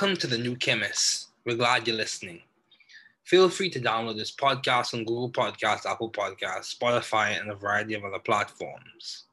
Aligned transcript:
Welcome 0.00 0.16
to 0.18 0.28
The 0.28 0.38
New 0.38 0.54
Chemist. 0.54 1.30
We're 1.44 1.56
glad 1.56 1.88
you're 1.88 1.96
listening. 1.96 2.40
Feel 3.24 3.48
free 3.48 3.68
to 3.70 3.80
download 3.80 4.16
this 4.16 4.30
podcast 4.30 4.94
on 4.94 5.04
Google 5.04 5.28
Podcasts, 5.28 5.86
Apple 5.86 6.08
Podcasts, 6.08 6.78
Spotify, 6.78 7.36
and 7.36 7.50
a 7.50 7.56
variety 7.56 7.94
of 7.94 8.04
other 8.04 8.20
platforms. 8.20 9.24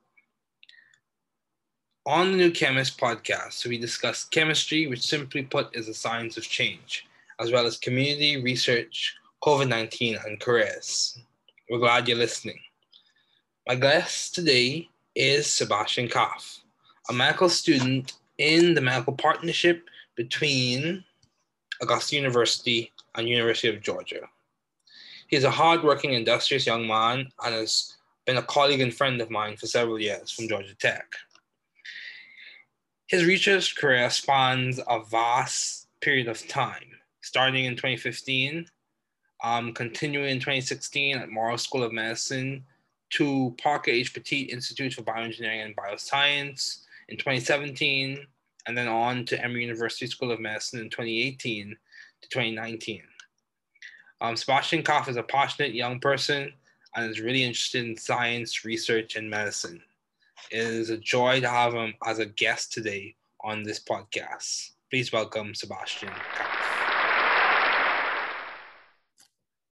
On 2.08 2.32
the 2.32 2.38
New 2.40 2.50
Chemist 2.50 2.98
podcast, 2.98 3.64
we 3.68 3.78
discuss 3.78 4.24
chemistry, 4.24 4.88
which 4.88 5.06
simply 5.06 5.44
put 5.44 5.70
is 5.76 5.86
the 5.86 5.94
science 5.94 6.36
of 6.36 6.42
change, 6.42 7.06
as 7.40 7.52
well 7.52 7.68
as 7.68 7.78
community 7.78 8.42
research, 8.42 9.16
COVID 9.44 9.68
19, 9.68 10.18
and 10.26 10.40
careers. 10.40 11.20
We're 11.70 11.78
glad 11.78 12.08
you're 12.08 12.18
listening. 12.18 12.60
My 13.68 13.76
guest 13.76 14.34
today 14.34 14.90
is 15.14 15.46
Sebastian 15.46 16.08
Kahf, 16.08 16.62
a 17.08 17.14
medical 17.14 17.50
student 17.50 18.14
in 18.40 18.74
the 18.74 18.82
medical 18.82 19.14
partnership 19.14 19.88
between 20.16 21.04
Augusta 21.82 22.16
University 22.16 22.92
and 23.16 23.28
University 23.28 23.70
of 23.70 23.82
Georgia. 23.82 24.22
He's 25.28 25.44
a 25.44 25.52
hardworking, 25.52 26.14
industrious 26.14 26.66
young 26.66 26.88
man 26.88 27.32
and 27.44 27.56
has 27.56 27.96
been 28.26 28.38
a 28.38 28.44
colleague 28.44 28.82
and 28.82 28.94
friend 28.94 29.22
of 29.22 29.30
mine 29.30 29.58
for 29.58 29.68
several 29.68 30.00
years 30.00 30.32
from 30.32 30.48
Georgia 30.48 30.76
Tech. 30.76 31.06
His 33.08 33.26
research 33.26 33.76
career 33.76 34.10
spans 34.10 34.80
a 34.88 35.04
vast 35.04 35.88
period 36.02 36.28
of 36.28 36.48
time, 36.48 36.92
starting 37.22 37.66
in 37.66 37.76
2015, 37.76 38.68
um, 39.44 39.74
continuing 39.74 40.30
in 40.30 40.40
2016 40.40 41.18
at 41.18 41.30
Morrow 41.30 41.58
School 41.58 41.84
of 41.84 41.92
Medicine 41.92 42.64
to 43.12 43.56
Parker 43.62 43.92
H. 43.92 44.14
Petit 44.14 44.42
Institute 44.44 44.94
for 44.94 45.04
Bioengineering 45.04 45.66
and 45.66 45.76
Bioscience 45.76 46.86
in 47.10 47.18
2017, 47.18 48.26
and 48.68 48.78
then 48.78 48.88
on 48.88 49.26
to 49.26 49.44
Emory 49.44 49.62
University 49.62 50.08
School 50.08 50.32
of 50.32 50.40
Medicine 50.40 50.80
in 50.80 50.90
2018 50.90 51.76
to 52.22 52.30
2019. 52.30 53.02
Um, 54.22 54.36
Sebastian 54.36 54.84
Kahf 54.84 55.08
is 55.08 55.18
a 55.18 55.24
passionate 55.24 55.74
young 55.74 56.00
person 56.00 56.54
and 56.96 57.10
is 57.10 57.20
really 57.20 57.44
interested 57.44 57.86
in 57.86 57.98
science, 57.98 58.66
research, 58.66 59.16
and 59.16 59.30
medicine. 59.30 59.82
It 60.52 60.60
is 60.60 60.90
a 60.90 60.98
joy 60.98 61.42
to 61.42 61.50
have 61.50 61.74
him 61.74 61.94
as 62.06 62.20
a 62.20 62.26
guest 62.26 62.72
today 62.72 63.16
on 63.42 63.64
this 63.64 63.84
podcast. 63.84 64.72
Please 64.90 65.12
welcome 65.12 65.54
Sebastian 65.54 66.10
Kahf. 66.10 66.66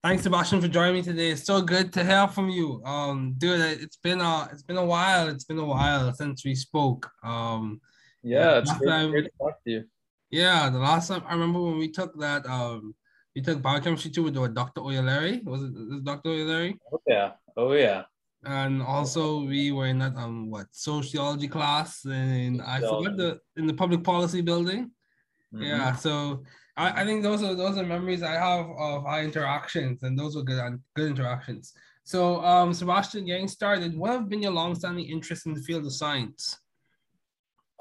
Thanks, 0.03 0.23
Sebastian, 0.23 0.59
for 0.59 0.67
joining 0.67 0.95
me 0.95 1.01
today. 1.01 1.31
It's 1.31 1.45
so 1.45 1.61
good 1.61 1.93
to 1.93 2.03
hear 2.03 2.27
from 2.27 2.49
you, 2.49 2.83
um, 2.83 3.35
dude. 3.37 3.61
It's 3.61 3.95
been 3.95 4.19
a 4.19 4.49
it's 4.51 4.61
been 4.61 4.75
a 4.75 4.83
while. 4.83 5.29
It's 5.29 5.45
been 5.45 5.59
a 5.59 5.65
while 5.65 6.11
since 6.11 6.43
we 6.43 6.55
spoke. 6.55 7.09
Um, 7.23 7.79
yeah, 8.23 8.57
it's 8.59 8.75
great, 8.77 8.89
time, 8.89 9.11
great 9.11 9.25
to 9.25 9.31
talk 9.39 9.63
to 9.65 9.71
you. 9.71 9.83
Yeah, 10.31 10.69
the 10.69 10.79
last 10.79 11.09
time 11.09 11.23
I 11.27 11.33
remember 11.33 11.61
when 11.61 11.77
we 11.77 11.91
took 11.91 12.17
that, 12.19 12.45
um, 12.47 12.95
we 13.35 13.41
took 13.41 13.61
biochemistry 13.61 14.11
two 14.11 14.23
with 14.23 14.55
Dr. 14.55 14.81
Oyelere. 14.81 15.43
Was 15.43 15.63
it, 15.63 15.73
was 15.73 15.97
it 15.97 16.03
Dr. 16.03 16.29
Oyelere? 16.29 16.77
Oh 16.91 17.01
yeah, 17.07 17.31
oh 17.57 17.73
yeah. 17.73 18.03
And 18.45 18.81
also 18.81 19.45
we 19.45 19.71
were 19.71 19.87
in 19.87 19.99
that 19.99 20.15
um 20.15 20.49
what 20.49 20.67
sociology 20.71 21.47
class 21.47 22.03
and 22.05 22.61
I 22.61 22.79
forgot 22.79 23.15
the 23.15 23.39
in 23.55 23.67
the 23.67 23.73
public 23.73 24.03
policy 24.03 24.41
building. 24.41 24.91
Mm-hmm. 25.53 25.63
Yeah, 25.63 25.95
so 25.95 26.43
I, 26.75 27.03
I 27.03 27.05
think 27.05 27.23
those 27.23 27.43
are 27.43 27.55
those 27.55 27.77
are 27.77 27.85
memories 27.85 28.23
I 28.23 28.33
have 28.33 28.65
of 28.65 29.05
our 29.05 29.23
interactions 29.23 30.03
and 30.03 30.17
those 30.17 30.35
were 30.35 30.43
good 30.43 30.59
good 30.95 31.11
interactions. 31.11 31.73
So 32.03 32.43
um 32.43 32.73
Sebastian, 32.73 33.25
getting 33.25 33.47
started, 33.47 33.97
what 33.97 34.11
have 34.11 34.27
been 34.27 34.41
your 34.41 34.51
long-standing 34.51 35.05
interest 35.05 35.45
in 35.45 35.53
the 35.53 35.61
field 35.61 35.85
of 35.85 35.93
science? 35.93 36.59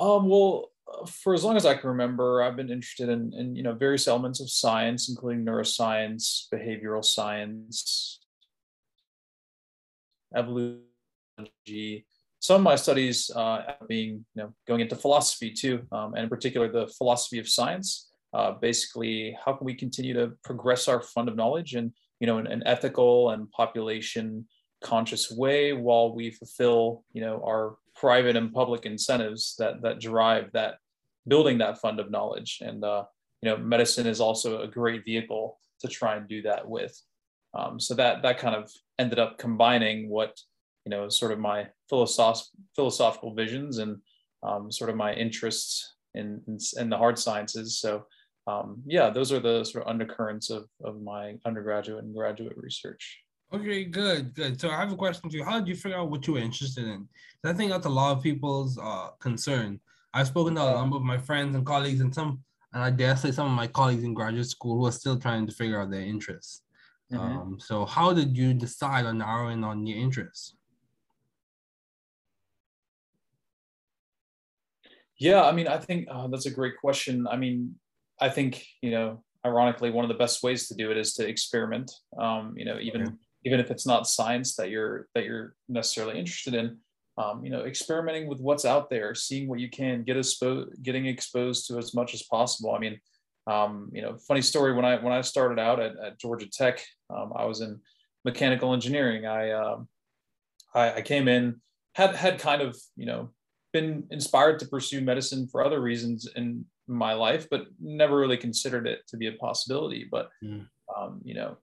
Um, 0.03 0.29
well, 0.29 0.73
uh, 0.93 1.07
for 1.07 1.33
as 1.33 1.45
long 1.45 1.57
as 1.57 1.65
I 1.65 1.75
can 1.75 1.91
remember, 1.91 2.43
I've 2.43 2.57
been 2.57 2.73
interested 2.73 3.09
in, 3.09 3.33
in 3.35 3.55
you 3.55 3.63
know 3.63 3.73
various 3.73 4.09
elements 4.09 4.41
of 4.41 4.51
science, 4.51 5.09
including 5.09 5.45
neuroscience, 5.45 6.49
behavioral 6.53 7.05
science, 7.05 8.19
evolution. 10.35 10.83
Some 12.41 12.57
of 12.57 12.63
my 12.63 12.75
studies 12.75 13.31
uh, 13.31 13.75
being 13.89 14.25
you 14.35 14.43
know 14.43 14.55
going 14.67 14.81
into 14.81 14.97
philosophy 14.97 15.53
too, 15.53 15.87
um, 15.93 16.15
and 16.15 16.25
in 16.25 16.29
particular 16.29 16.69
the 16.69 16.89
philosophy 16.99 17.39
of 17.39 17.49
science. 17.49 18.09
Uh, 18.35 18.51
basically, 18.51 19.37
how 19.45 19.53
can 19.53 19.65
we 19.65 19.75
continue 19.75 20.15
to 20.15 20.33
progress 20.43 20.89
our 20.89 21.01
fund 21.01 21.29
of 21.29 21.37
knowledge 21.37 21.75
and 21.75 21.93
you 22.19 22.27
know 22.27 22.39
in 22.39 22.49
an 22.49 22.65
ethical 22.67 23.31
and 23.31 23.49
population 23.53 24.47
conscious 24.83 25.31
way 25.31 25.73
while 25.73 26.13
we 26.13 26.29
fulfill 26.33 27.05
you 27.13 27.21
know 27.21 27.41
our 27.47 27.77
private 27.95 28.37
and 28.37 28.53
public 28.53 28.87
incentives 28.87 29.55
that 29.59 29.83
that 29.83 30.01
drive 30.01 30.51
that 30.53 30.77
building 31.27 31.59
that 31.59 31.79
fund 31.79 32.01
of 32.01 32.11
knowledge. 32.11 32.59
And 32.61 32.85
uh, 32.85 33.05
you 33.43 33.51
know 33.51 33.57
medicine 33.57 34.07
is 34.07 34.21
also 34.21 34.63
a 34.63 34.69
great 34.69 35.05
vehicle 35.05 35.59
to 35.81 35.89
try 35.89 36.17
and 36.17 36.29
do 36.29 36.43
that 36.43 36.69
with. 36.69 36.99
Um, 37.55 37.79
so 37.79 37.95
that 37.95 38.23
that 38.23 38.39
kind 38.39 38.55
of 38.55 38.71
ended 38.99 39.19
up 39.19 39.39
combining 39.39 40.09
what 40.09 40.39
you 40.85 40.91
know 40.91 41.09
sort 41.09 41.33
of 41.33 41.39
my 41.39 41.69
philosoph- 41.91 42.49
philosophical 42.75 43.35
visions 43.35 43.79
and 43.79 43.99
um, 44.43 44.73
sort 44.73 44.91
of 44.91 44.97
my 44.97 45.13
interests 45.13 45.95
in, 46.15 46.41
in, 46.47 46.59
in 46.79 46.91
the 46.91 46.99
hard 46.99 47.19
sciences. 47.19 47.79
So 47.79 48.07
um, 48.47 48.83
yeah 48.87 49.11
those 49.11 49.31
are 49.33 49.41
the 49.41 49.65
sort 49.65 49.85
of 49.85 49.91
undercurrents 49.91 50.51
of, 50.51 50.67
of 50.83 51.01
my 51.01 51.37
undergraduate 51.47 52.03
and 52.03 52.15
graduate 52.15 52.57
research 52.57 53.22
Okay, 53.55 53.85
good, 53.85 54.35
good. 54.35 54.59
So 54.59 54.71
I 54.71 54.77
have 54.77 54.93
a 54.93 54.97
question 54.97 55.29
to 55.29 55.37
you. 55.37 55.45
How 55.45 55.59
did 55.59 55.69
you 55.69 55.75
figure 55.75 55.99
out 55.99 56.11
what 56.11 56.27
you 56.27 56.35
were 56.35 56.39
interested 56.39 56.85
in? 56.85 57.07
I 57.45 57.53
think 57.53 57.71
that's 57.71 57.87
a 57.87 57.91
lot 57.91 58.17
of 58.17 58.23
people's 58.23 58.79
uh, 58.79 59.09
concern. 59.19 59.79
I've 60.15 60.29
spoken 60.29 60.55
to 60.55 60.63
a 60.63 60.73
number 60.73 60.97
of 60.97 61.03
my 61.03 61.19
friends 61.19 61.55
and 61.55 61.67
colleagues, 61.67 62.01
and 62.01 62.15
some, 62.15 62.43
and 62.73 62.83
I 62.83 62.91
dare 62.91 63.17
say 63.17 63.31
some 63.31 63.47
of 63.47 63.53
my 63.53 63.67
colleagues 63.67 64.05
in 64.05 64.15
graduate 64.15 64.47
school 64.47 64.79
who 64.79 64.87
are 64.87 64.93
still 64.93 65.19
trying 65.19 65.47
to 65.47 65.53
figure 65.53 65.81
out 65.81 65.91
their 65.91 66.01
interests. 66.01 66.63
Mm-hmm. 67.13 67.25
Um, 67.25 67.59
so 67.61 67.85
how 67.85 68.15
did 68.15 68.37
you 68.37 68.55
decide 68.55 69.05
on 69.05 69.19
narrowing 69.19 69.65
on 69.65 69.87
your 69.87 69.99
interests? 69.99 70.55
Yeah, 75.19 75.45
I 75.45 75.53
mean, 75.53 75.69
I 75.69 75.77
think 75.77 76.09
uh, 76.11 76.27
that's 76.29 76.47
a 76.47 76.51
great 76.51 76.79
question. 76.79 77.27
I 77.31 77.37
mean, 77.37 77.75
I 78.19 78.31
think 78.31 78.65
you 78.81 78.93
know, 78.93 79.23
ironically, 79.45 79.91
one 79.91 80.05
of 80.05 80.09
the 80.09 80.15
best 80.15 80.43
ways 80.43 80.69
to 80.69 80.75
do 80.75 80.91
it 80.91 80.97
is 80.97 81.13
to 81.15 81.29
experiment. 81.29 81.93
Um, 82.19 82.55
you 82.57 82.65
know, 82.65 82.79
even 82.81 83.19
even 83.45 83.61
if 83.61 83.71
it's 83.71 83.87
not 83.87 84.07
science 84.07 84.57
that 84.57 84.71
you're 84.71 85.09
that 85.15 85.25
you're 85.25 85.55
necessarily 85.69 86.19
interested 86.19 86.55
in 86.55 86.79
um, 87.19 87.45
you 87.45 87.51
know 87.51 87.65
experimenting 87.65 88.27
with 88.27 88.41
what's 88.41 88.65
out 88.65 88.89
there 88.89 89.15
seeing 89.15 89.49
what 89.49 89.61
you 89.61 89.69
can 89.69 90.03
get 90.03 90.17
exposed 90.17 90.83
getting 90.83 91.07
exposed 91.07 91.67
to 91.69 91.79
as 91.79 91.95
much 91.95 92.15
as 92.15 92.23
possible. 92.23 92.75
I 92.75 92.79
mean 92.79 93.01
um, 93.47 93.91
you 93.93 94.03
know 94.03 94.17
funny 94.29 94.43
story 94.43 94.73
when 94.73 94.85
i 94.85 94.97
when 95.03 95.13
i 95.13 95.21
started 95.21 95.59
out 95.59 95.81
at, 95.81 95.97
at 95.99 96.19
georgia 96.19 96.47
tech 96.49 96.81
um, 97.11 97.33
i 97.37 97.45
was 97.45 97.61
in 97.61 97.81
mechanical 98.25 98.73
engineering. 98.73 99.27
I, 99.27 99.51
um, 99.51 99.89
I 100.75 100.95
i 100.95 101.03
came 101.03 101.29
in 101.29 101.61
had 101.95 102.15
had 102.15 102.39
kind 102.39 102.63
of 102.63 102.77
you 102.97 103.07
know 103.07 103.31
been 103.73 104.05
inspired 104.11 104.59
to 104.61 104.69
pursue 104.69 105.01
medicine 105.01 105.49
for 105.49 105.65
other 105.65 105.81
reasons 105.81 106.29
in 106.37 106.65
my 106.87 107.15
life 107.15 107.47
but 107.51 107.67
never 107.81 108.19
really 108.19 108.37
considered 108.37 108.87
it 108.87 109.01
to 109.09 109.17
be 109.17 109.29
a 109.29 109.33
possibility. 109.33 110.07
But 110.11 110.29
mm. 110.45 110.67
um, 110.97 111.21
you 111.25 111.35
know 111.35 111.57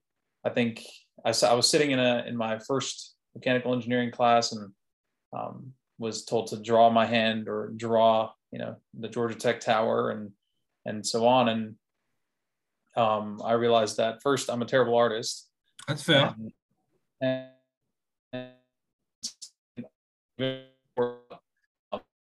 i 0.44 0.50
think 0.50 0.84
I, 1.24 1.32
I 1.46 1.54
was 1.54 1.68
sitting 1.68 1.90
in 1.90 1.98
a 1.98 2.24
in 2.26 2.36
my 2.36 2.58
first 2.58 3.14
mechanical 3.34 3.74
engineering 3.74 4.10
class 4.10 4.52
and 4.52 4.72
um, 5.36 5.72
was 5.98 6.24
told 6.24 6.48
to 6.48 6.56
draw 6.56 6.90
my 6.90 7.06
hand 7.06 7.48
or 7.48 7.72
draw 7.76 8.32
you 8.50 8.58
know 8.58 8.76
the 8.98 9.08
Georgia 9.08 9.36
Tech 9.36 9.60
Tower 9.60 10.10
and 10.10 10.30
and 10.86 11.06
so 11.06 11.26
on 11.26 11.48
and 11.48 11.74
um, 12.96 13.40
I 13.44 13.52
realized 13.52 13.98
that 13.98 14.22
first 14.22 14.50
I'm 14.50 14.62
a 14.62 14.66
terrible 14.66 14.96
artist. 14.96 15.48
That's 15.86 16.02
fair. 16.02 16.34
And, 17.20 17.46
and 20.38 20.60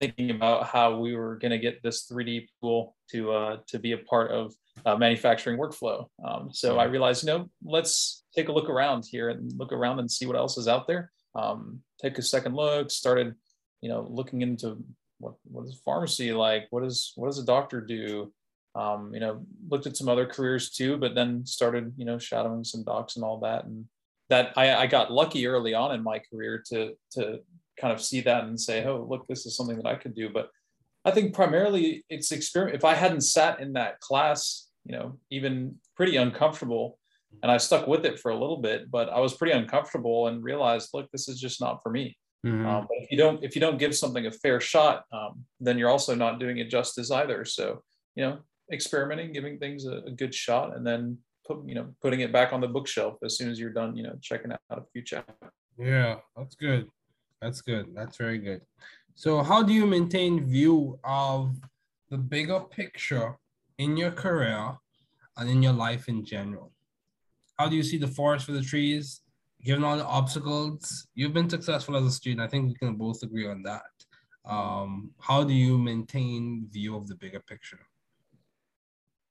thinking 0.06 0.34
about 0.34 0.66
how 0.66 0.98
we 0.98 1.16
were 1.16 1.36
going 1.36 1.50
to 1.50 1.58
get 1.58 1.82
this 1.82 2.06
3D 2.10 2.48
tool 2.60 2.96
to 3.10 3.32
uh, 3.32 3.56
to 3.68 3.78
be 3.78 3.92
a 3.92 3.98
part 3.98 4.30
of 4.30 4.54
uh, 4.84 4.96
manufacturing 4.96 5.58
workflow. 5.58 6.06
Um, 6.24 6.50
so 6.52 6.78
I 6.78 6.84
realized, 6.84 7.24
you 7.24 7.32
know, 7.32 7.50
let's 7.64 8.24
take 8.34 8.48
a 8.48 8.52
look 8.52 8.68
around 8.68 9.04
here 9.10 9.30
and 9.30 9.52
look 9.56 9.72
around 9.72 9.98
and 9.98 10.10
see 10.10 10.26
what 10.26 10.36
else 10.36 10.58
is 10.58 10.68
out 10.68 10.86
there. 10.86 11.10
Um, 11.34 11.80
take 12.00 12.18
a 12.18 12.22
second 12.22 12.54
look. 12.54 12.90
Started, 12.90 13.34
you 13.80 13.88
know, 13.88 14.06
looking 14.08 14.42
into 14.42 14.78
what 15.18 15.34
what 15.44 15.66
is 15.66 15.80
pharmacy 15.84 16.32
like? 16.32 16.66
What 16.70 16.84
is 16.84 17.12
what 17.16 17.26
does 17.26 17.38
a 17.38 17.44
doctor 17.44 17.80
do? 17.80 18.32
Um, 18.74 19.12
you 19.14 19.20
know, 19.20 19.44
looked 19.68 19.86
at 19.86 19.96
some 19.96 20.08
other 20.08 20.26
careers 20.26 20.70
too, 20.70 20.98
but 20.98 21.14
then 21.14 21.46
started, 21.46 21.94
you 21.96 22.04
know, 22.04 22.18
shadowing 22.18 22.62
some 22.62 22.84
docs 22.84 23.16
and 23.16 23.24
all 23.24 23.40
that. 23.40 23.64
And 23.64 23.86
that 24.28 24.52
I, 24.56 24.74
I 24.74 24.86
got 24.86 25.12
lucky 25.12 25.46
early 25.46 25.72
on 25.72 25.94
in 25.94 26.02
my 26.02 26.18
career 26.18 26.62
to 26.68 26.94
to 27.12 27.40
kind 27.80 27.92
of 27.92 28.00
see 28.00 28.20
that 28.22 28.44
and 28.44 28.60
say, 28.60 28.84
oh, 28.84 29.06
look, 29.08 29.26
this 29.26 29.46
is 29.46 29.56
something 29.56 29.76
that 29.76 29.86
I 29.86 29.94
could 29.94 30.14
do. 30.14 30.28
But 30.28 30.50
I 31.04 31.10
think 31.10 31.34
primarily 31.34 32.04
it's 32.08 32.32
experiment. 32.32 32.76
If 32.76 32.84
I 32.84 32.94
hadn't 32.94 33.20
sat 33.20 33.60
in 33.60 33.74
that 33.74 34.00
class, 34.00 34.68
you 34.84 34.92
know, 34.92 35.18
even 35.30 35.76
pretty 35.96 36.16
uncomfortable, 36.16 36.98
and 37.42 37.50
I 37.50 37.58
stuck 37.58 37.86
with 37.86 38.04
it 38.04 38.18
for 38.18 38.30
a 38.30 38.38
little 38.38 38.56
bit, 38.56 38.90
but 38.90 39.08
I 39.10 39.20
was 39.20 39.34
pretty 39.34 39.52
uncomfortable 39.52 40.28
and 40.28 40.42
realized, 40.42 40.90
look, 40.94 41.10
this 41.10 41.28
is 41.28 41.40
just 41.40 41.60
not 41.60 41.82
for 41.82 41.90
me. 41.90 42.16
Mm-hmm. 42.44 42.66
Um, 42.66 42.86
but 42.88 42.96
if 42.98 43.10
you 43.10 43.18
don't, 43.18 43.42
if 43.42 43.54
you 43.54 43.60
don't 43.60 43.78
give 43.78 43.94
something 43.94 44.26
a 44.26 44.30
fair 44.30 44.60
shot, 44.60 45.04
um, 45.12 45.44
then 45.60 45.78
you're 45.78 45.90
also 45.90 46.14
not 46.14 46.38
doing 46.38 46.58
it 46.58 46.70
justice 46.70 47.10
either. 47.10 47.44
So, 47.44 47.82
you 48.14 48.24
know, 48.24 48.38
experimenting, 48.72 49.32
giving 49.32 49.58
things 49.58 49.86
a, 49.86 50.02
a, 50.06 50.10
good 50.10 50.34
shot, 50.34 50.76
and 50.76 50.86
then 50.86 51.18
put 51.46 51.58
you 51.66 51.74
know 51.74 51.94
putting 52.02 52.20
it 52.20 52.32
back 52.32 52.52
on 52.52 52.60
the 52.60 52.68
bookshelf 52.68 53.16
as 53.24 53.36
soon 53.36 53.50
as 53.50 53.58
you're 53.58 53.72
done. 53.72 53.96
You 53.96 54.04
know, 54.04 54.16
checking 54.22 54.52
out 54.52 54.60
a 54.70 54.82
few 54.92 55.02
chapters. 55.02 55.50
Yeah, 55.78 56.16
that's 56.36 56.54
good. 56.54 56.88
That's 57.40 57.60
good. 57.60 57.94
That's 57.94 58.16
very 58.16 58.38
good. 58.38 58.62
So, 59.14 59.42
how 59.42 59.62
do 59.62 59.72
you 59.72 59.86
maintain 59.86 60.46
view 60.46 60.98
of 61.04 61.56
the 62.10 62.18
bigger 62.18 62.60
picture 62.60 63.36
in 63.78 63.96
your 63.96 64.10
career 64.10 64.76
and 65.36 65.50
in 65.50 65.62
your 65.62 65.72
life 65.72 66.08
in 66.08 66.24
general? 66.24 66.72
How 67.58 67.68
do 67.68 67.76
you 67.76 67.82
see 67.82 67.98
the 67.98 68.08
forest 68.08 68.46
for 68.46 68.52
the 68.52 68.62
trees? 68.62 69.22
Given 69.64 69.84
all 69.84 69.96
the 69.96 70.04
obstacles, 70.04 71.06
you've 71.14 71.32
been 71.32 71.50
successful 71.50 71.96
as 71.96 72.04
a 72.04 72.10
student. 72.10 72.40
I 72.40 72.48
think 72.48 72.68
we 72.68 72.74
can 72.74 72.94
both 72.94 73.22
agree 73.22 73.48
on 73.48 73.62
that. 73.62 73.82
Um, 74.44 75.10
how 75.18 75.42
do 75.42 75.52
you 75.52 75.76
maintain 75.76 76.68
view 76.70 76.96
of 76.96 77.08
the 77.08 77.16
bigger 77.16 77.40
picture? 77.40 77.80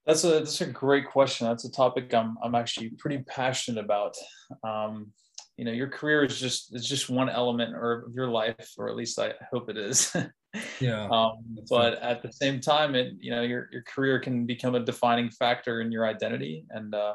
That's 0.06 0.24
a 0.24 0.40
that's 0.40 0.62
a 0.62 0.68
great 0.68 1.08
question. 1.08 1.48
That's 1.48 1.66
a 1.66 1.72
topic 1.72 2.14
I'm 2.14 2.38
I'm 2.44 2.54
actually 2.54 2.90
pretty 2.90 3.20
passionate 3.24 3.84
about. 3.84 4.16
Um, 4.64 5.12
you 5.58 5.64
know, 5.64 5.72
your 5.72 5.88
career 5.88 6.24
is 6.24 6.40
just 6.40 6.76
it's 6.76 6.88
just 6.88 7.10
one 7.10 7.30
element 7.30 7.74
or 7.76 8.06
of 8.08 8.14
your 8.14 8.28
life, 8.28 8.74
or 8.78 8.90
at 8.90 8.96
least 8.96 9.20
I 9.20 9.34
hope 9.52 9.70
it 9.70 9.78
is. 9.78 10.16
yeah. 10.80 11.08
Um, 11.10 11.58
but 11.70 12.02
at 12.02 12.22
the 12.22 12.32
same 12.32 12.60
time, 12.60 12.96
it 12.96 13.14
you 13.20 13.32
know 13.32 13.42
your 13.42 13.70
your 13.72 13.84
career 13.84 14.20
can 14.20 14.46
become 14.46 14.76
a 14.76 14.80
defining 14.80 15.30
factor 15.30 15.82
in 15.82 15.92
your 15.92 16.06
identity 16.06 16.66
and 16.72 16.94
uh, 16.94 17.14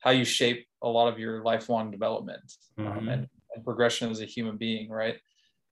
how 0.00 0.10
you 0.10 0.24
shape 0.24 0.66
a 0.82 0.88
lot 0.88 1.12
of 1.12 1.18
your 1.18 1.42
lifelong 1.42 1.90
development 1.90 2.52
um, 2.78 2.84
mm-hmm. 2.84 2.98
um, 2.98 3.08
and, 3.08 3.28
and, 3.54 3.64
progression 3.64 4.10
as 4.10 4.20
a 4.20 4.26
human 4.26 4.56
being, 4.56 4.90
right? 4.90 5.16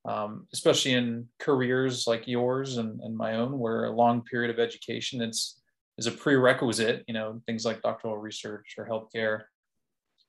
Um, 0.05 0.47
especially 0.53 0.93
in 0.93 1.29
careers 1.39 2.07
like 2.07 2.27
yours 2.27 2.79
and, 2.79 3.01
and 3.01 3.17
my 3.17 3.37
own, 3.37 3.59
where 3.59 3.85
a 3.85 3.91
long 3.91 4.23
period 4.23 4.51
of 4.51 4.59
education 4.59 5.21
it's 5.23 5.61
is 5.97 6.07
a 6.07 6.13
prerequisite. 6.13 7.05
You 7.09 7.15
know, 7.15 7.41
things 7.47 7.65
like 7.65 7.81
doctoral 7.81 8.19
research 8.19 8.75
or 8.77 8.87
healthcare. 8.87 9.45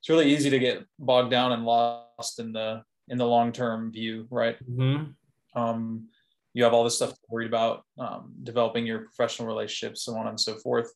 It's 0.04 0.10
really 0.10 0.32
easy 0.32 0.50
to 0.50 0.58
get 0.58 0.84
bogged 0.98 1.30
down 1.30 1.52
and 1.52 1.64
lost 1.64 2.38
in 2.38 2.52
the 2.52 2.82
in 3.08 3.18
the 3.18 3.26
long 3.26 3.52
term 3.52 3.90
view, 3.90 4.26
right? 4.30 4.56
Mm-hmm. 4.64 5.58
Um, 5.60 6.08
you 6.52 6.62
have 6.64 6.74
all 6.74 6.84
this 6.84 6.96
stuff 6.96 7.14
worried 7.28 7.48
about 7.48 7.82
um, 7.98 8.32
developing 8.42 8.86
your 8.86 9.00
professional 9.00 9.48
relationships, 9.48 10.02
so 10.02 10.14
on 10.16 10.28
and 10.28 10.38
so 10.38 10.56
forth 10.56 10.90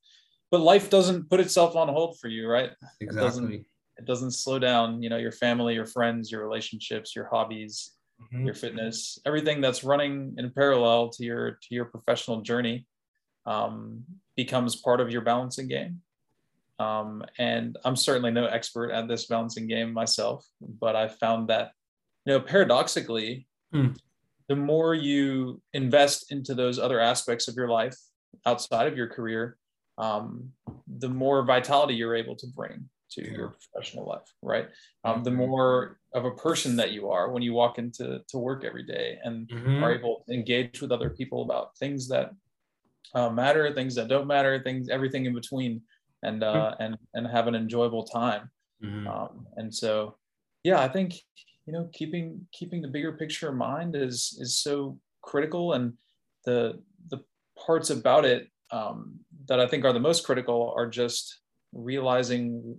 but 0.51 0.61
life 0.61 0.91
doesn't 0.91 1.29
put 1.29 1.41
itself 1.41 1.77
on 1.77 1.89
hold 1.89 2.19
for 2.19 2.29
you, 2.29 2.49
right? 2.49 2.71
Exactly. 3.01 3.07
It 3.07 3.15
doesn't, 3.15 3.53
it 3.99 4.05
doesn't 4.07 4.31
slow 4.33 4.59
down, 4.59 5.03
you 5.03 5.11
know, 5.11 5.19
your 5.19 5.33
family, 5.33 5.75
your 5.75 5.87
friends, 5.87 6.31
your 6.31 6.43
relationships, 6.43 7.15
your 7.15 7.29
hobbies, 7.29 7.93
mm-hmm. 8.23 8.47
your 8.47 8.55
fitness, 8.55 9.19
everything 9.27 9.61
that's 9.61 9.85
running 9.85 10.35
in 10.39 10.51
parallel 10.51 11.11
to 11.11 11.25
your 11.25 11.53
to 11.53 11.75
your 11.75 11.87
professional 11.87 12.41
journey 12.41 12.87
um, 13.47 14.05
becomes 14.37 14.77
part 14.77 15.01
of 15.01 15.11
your 15.11 15.23
balancing 15.23 15.69
game. 15.69 16.01
Um, 16.79 17.25
and 17.39 17.77
I'm 17.85 17.97
certainly 17.97 18.31
no 18.31 18.47
expert 18.47 18.91
at 18.91 19.09
this 19.09 19.27
balancing 19.27 19.67
game 19.67 19.93
myself, 19.93 20.47
but 20.61 20.95
I 20.95 21.09
found 21.09 21.49
that, 21.49 21.73
you 22.25 22.35
know, 22.35 22.41
paradoxically, 22.41 23.49
mm. 23.75 23.97
the 24.49 24.57
more 24.57 24.95
you 24.95 25.61
invest 25.73 26.31
into 26.31 26.55
those 26.55 26.79
other 26.79 27.01
aspects 27.01 27.49
of 27.49 27.57
your 27.57 27.69
life 27.69 27.97
outside 28.47 28.87
of 28.87 28.97
your 28.97 29.09
career, 29.09 29.57
um, 29.97 30.51
the 30.87 31.09
more 31.09 31.45
vitality 31.45 31.95
you're 31.95 32.15
able 32.15 32.37
to 32.37 32.47
bring 32.47 32.89
to 33.11 33.25
yeah. 33.25 33.37
your 33.37 33.57
professional 33.73 34.07
life, 34.07 34.33
right? 34.43 34.69
Um, 35.05 35.25
the 35.25 35.31
more 35.31 35.99
of 36.15 36.25
a 36.25 36.31
person 36.31 36.77
that 36.77 36.93
you 36.93 37.11
are 37.11 37.31
when 37.31 37.43
you 37.43 37.53
walk 37.53 37.79
into 37.79 38.21
to 38.29 38.39
work 38.39 38.65
every 38.65 38.85
day 38.85 39.19
and 39.25 39.49
mm-hmm. 39.49 39.83
are 39.83 39.95
able 39.95 40.25
to 40.27 40.35
engage 40.35 40.81
with 40.81 40.93
other 40.93 41.11
people 41.11 41.43
about 41.43 41.77
things 41.79 42.09
that 42.09 42.33
uh, 43.15 43.31
matter, 43.31 43.73
things 43.73 43.95
that 43.95 44.09
don't 44.09 44.27
matter, 44.27 44.61
things, 44.63 44.89
everything 44.89 45.25
in 45.27 45.35
between, 45.35 45.83
and 46.23 46.43
uh, 46.43 46.73
mm-hmm. 46.73 46.83
and 46.83 46.99
and 47.15 47.27
have 47.27 47.47
an 47.47 47.55
enjoyable 47.55 48.05
time. 48.05 48.51
Mm-hmm. 48.83 49.07
Um, 49.09 49.47
and 49.57 49.75
so, 49.75 50.17
yeah, 50.65 50.81
I 50.81 50.89
think 50.89 51.15
you 51.67 51.73
know 51.73 51.89
keeping 51.93 52.47
keeping 52.53 52.83
the 52.83 52.89
bigger 52.89 53.13
picture 53.13 53.51
in 53.51 53.57
mind 53.57 53.97
is 53.97 54.37
is 54.41 54.59
so 54.59 54.99
critical, 55.23 55.75
and 55.75 55.95
the 56.45 56.81
the 57.09 57.25
parts 57.59 57.91
about 57.91 58.25
it 58.25 58.49
um, 58.71 59.21
that 59.49 59.61
I 59.61 59.67
think 59.67 59.85
are 59.85 59.93
the 59.93 60.01
most 60.01 60.25
critical 60.25 60.73
are 60.77 60.89
just 60.89 61.41
realizing 61.73 62.79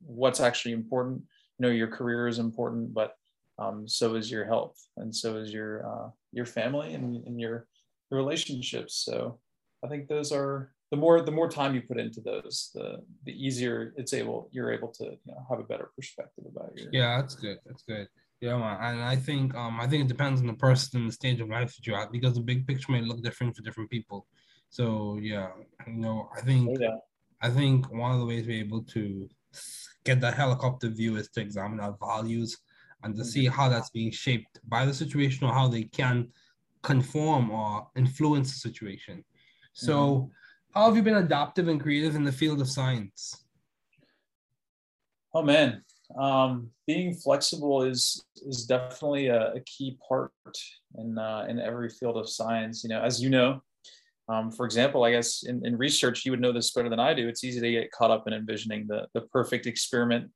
what's 0.00 0.40
actually 0.40 0.72
important. 0.72 1.22
You 1.58 1.66
know, 1.66 1.72
your 1.72 1.88
career 1.88 2.26
is 2.26 2.38
important, 2.38 2.94
but 2.94 3.14
um, 3.58 3.86
so 3.86 4.14
is 4.14 4.30
your 4.30 4.46
health, 4.46 4.76
and 4.96 5.14
so 5.14 5.36
is 5.36 5.52
your 5.52 5.86
uh, 5.86 6.10
your 6.32 6.46
family 6.46 6.94
and, 6.94 7.24
and 7.26 7.40
your, 7.40 7.66
your 8.10 8.20
relationships. 8.20 9.02
So 9.04 9.38
I 9.84 9.88
think 9.88 10.08
those 10.08 10.32
are 10.32 10.72
the 10.90 10.96
more 10.96 11.22
the 11.22 11.30
more 11.30 11.48
time 11.48 11.74
you 11.74 11.82
put 11.82 11.98
into 11.98 12.20
those, 12.20 12.70
the 12.74 12.98
the 13.24 13.32
easier 13.32 13.94
it's 13.96 14.12
able 14.12 14.48
you're 14.52 14.72
able 14.72 14.88
to 14.88 15.04
you 15.04 15.32
know, 15.32 15.46
have 15.48 15.60
a 15.60 15.64
better 15.64 15.90
perspective 15.94 16.44
about 16.46 16.76
your. 16.76 16.88
Yeah, 16.92 17.20
that's 17.20 17.34
good. 17.34 17.58
That's 17.66 17.82
good. 17.82 18.08
Yeah, 18.40 18.56
man. 18.56 18.78
and 18.80 19.02
I 19.02 19.16
think 19.16 19.54
um 19.54 19.80
I 19.80 19.86
think 19.86 20.04
it 20.04 20.08
depends 20.08 20.40
on 20.40 20.46
the 20.46 20.54
person 20.54 21.00
and 21.00 21.08
the 21.08 21.12
stage 21.12 21.40
of 21.40 21.48
life 21.48 21.74
that 21.76 21.86
you're 21.86 22.00
at 22.00 22.10
because 22.10 22.34
the 22.34 22.40
big 22.40 22.66
picture 22.66 22.90
may 22.92 23.02
look 23.02 23.22
different 23.22 23.56
for 23.56 23.62
different 23.62 23.90
people. 23.90 24.26
So 24.70 25.18
yeah, 25.22 25.48
you 25.86 25.94
know, 25.94 26.28
I 26.36 26.40
think 26.40 26.70
oh, 26.70 26.76
yeah. 26.80 26.96
I 27.42 27.50
think 27.50 27.90
one 27.92 28.12
of 28.12 28.18
the 28.18 28.26
ways 28.26 28.46
we're 28.46 28.60
able 28.60 28.82
to 28.84 29.28
get 30.04 30.20
that 30.20 30.34
helicopter 30.34 30.88
view 30.88 31.16
is 31.16 31.28
to 31.30 31.40
examine 31.40 31.80
our 31.80 31.96
values 32.00 32.56
and 33.02 33.14
to 33.16 33.24
see 33.24 33.46
mm-hmm. 33.46 33.54
how 33.54 33.68
that's 33.68 33.90
being 33.90 34.10
shaped 34.10 34.58
by 34.68 34.84
the 34.84 34.94
situation 34.94 35.46
or 35.46 35.52
how 35.52 35.68
they 35.68 35.84
can 35.84 36.28
conform 36.82 37.50
or 37.50 37.88
influence 37.96 38.52
the 38.52 38.58
situation. 38.58 39.24
So, 39.72 39.96
mm-hmm. 39.96 40.32
How 40.74 40.86
have 40.86 40.96
you 40.96 41.02
been 41.02 41.16
adaptive 41.16 41.68
and 41.68 41.80
creative 41.80 42.14
in 42.14 42.24
the 42.24 42.32
field 42.32 42.60
of 42.60 42.68
science? 42.68 43.44
Oh 45.34 45.42
man, 45.42 45.82
um, 46.18 46.70
being 46.86 47.14
flexible 47.14 47.82
is 47.82 48.24
is 48.46 48.66
definitely 48.66 49.28
a, 49.28 49.52
a 49.54 49.60
key 49.60 49.98
part 50.08 50.32
in 50.98 51.18
uh, 51.18 51.46
in 51.48 51.58
every 51.58 51.88
field 51.88 52.16
of 52.16 52.28
science. 52.28 52.82
You 52.82 52.90
know, 52.90 53.00
as 53.00 53.22
you 53.22 53.30
know, 53.30 53.62
um, 54.28 54.50
for 54.50 54.64
example, 54.64 55.04
I 55.04 55.10
guess 55.12 55.42
in, 55.44 55.64
in 55.66 55.76
research, 55.76 56.24
you 56.24 56.30
would 56.30 56.40
know 56.40 56.52
this 56.52 56.72
better 56.72 56.88
than 56.88 57.00
I 57.00 57.14
do. 57.14 57.28
It's 57.28 57.44
easy 57.44 57.60
to 57.60 57.70
get 57.70 57.90
caught 57.90 58.10
up 58.10 58.28
in 58.28 58.32
envisioning 58.32 58.86
the, 58.86 59.08
the 59.12 59.22
perfect 59.22 59.66
experiment 59.66 60.30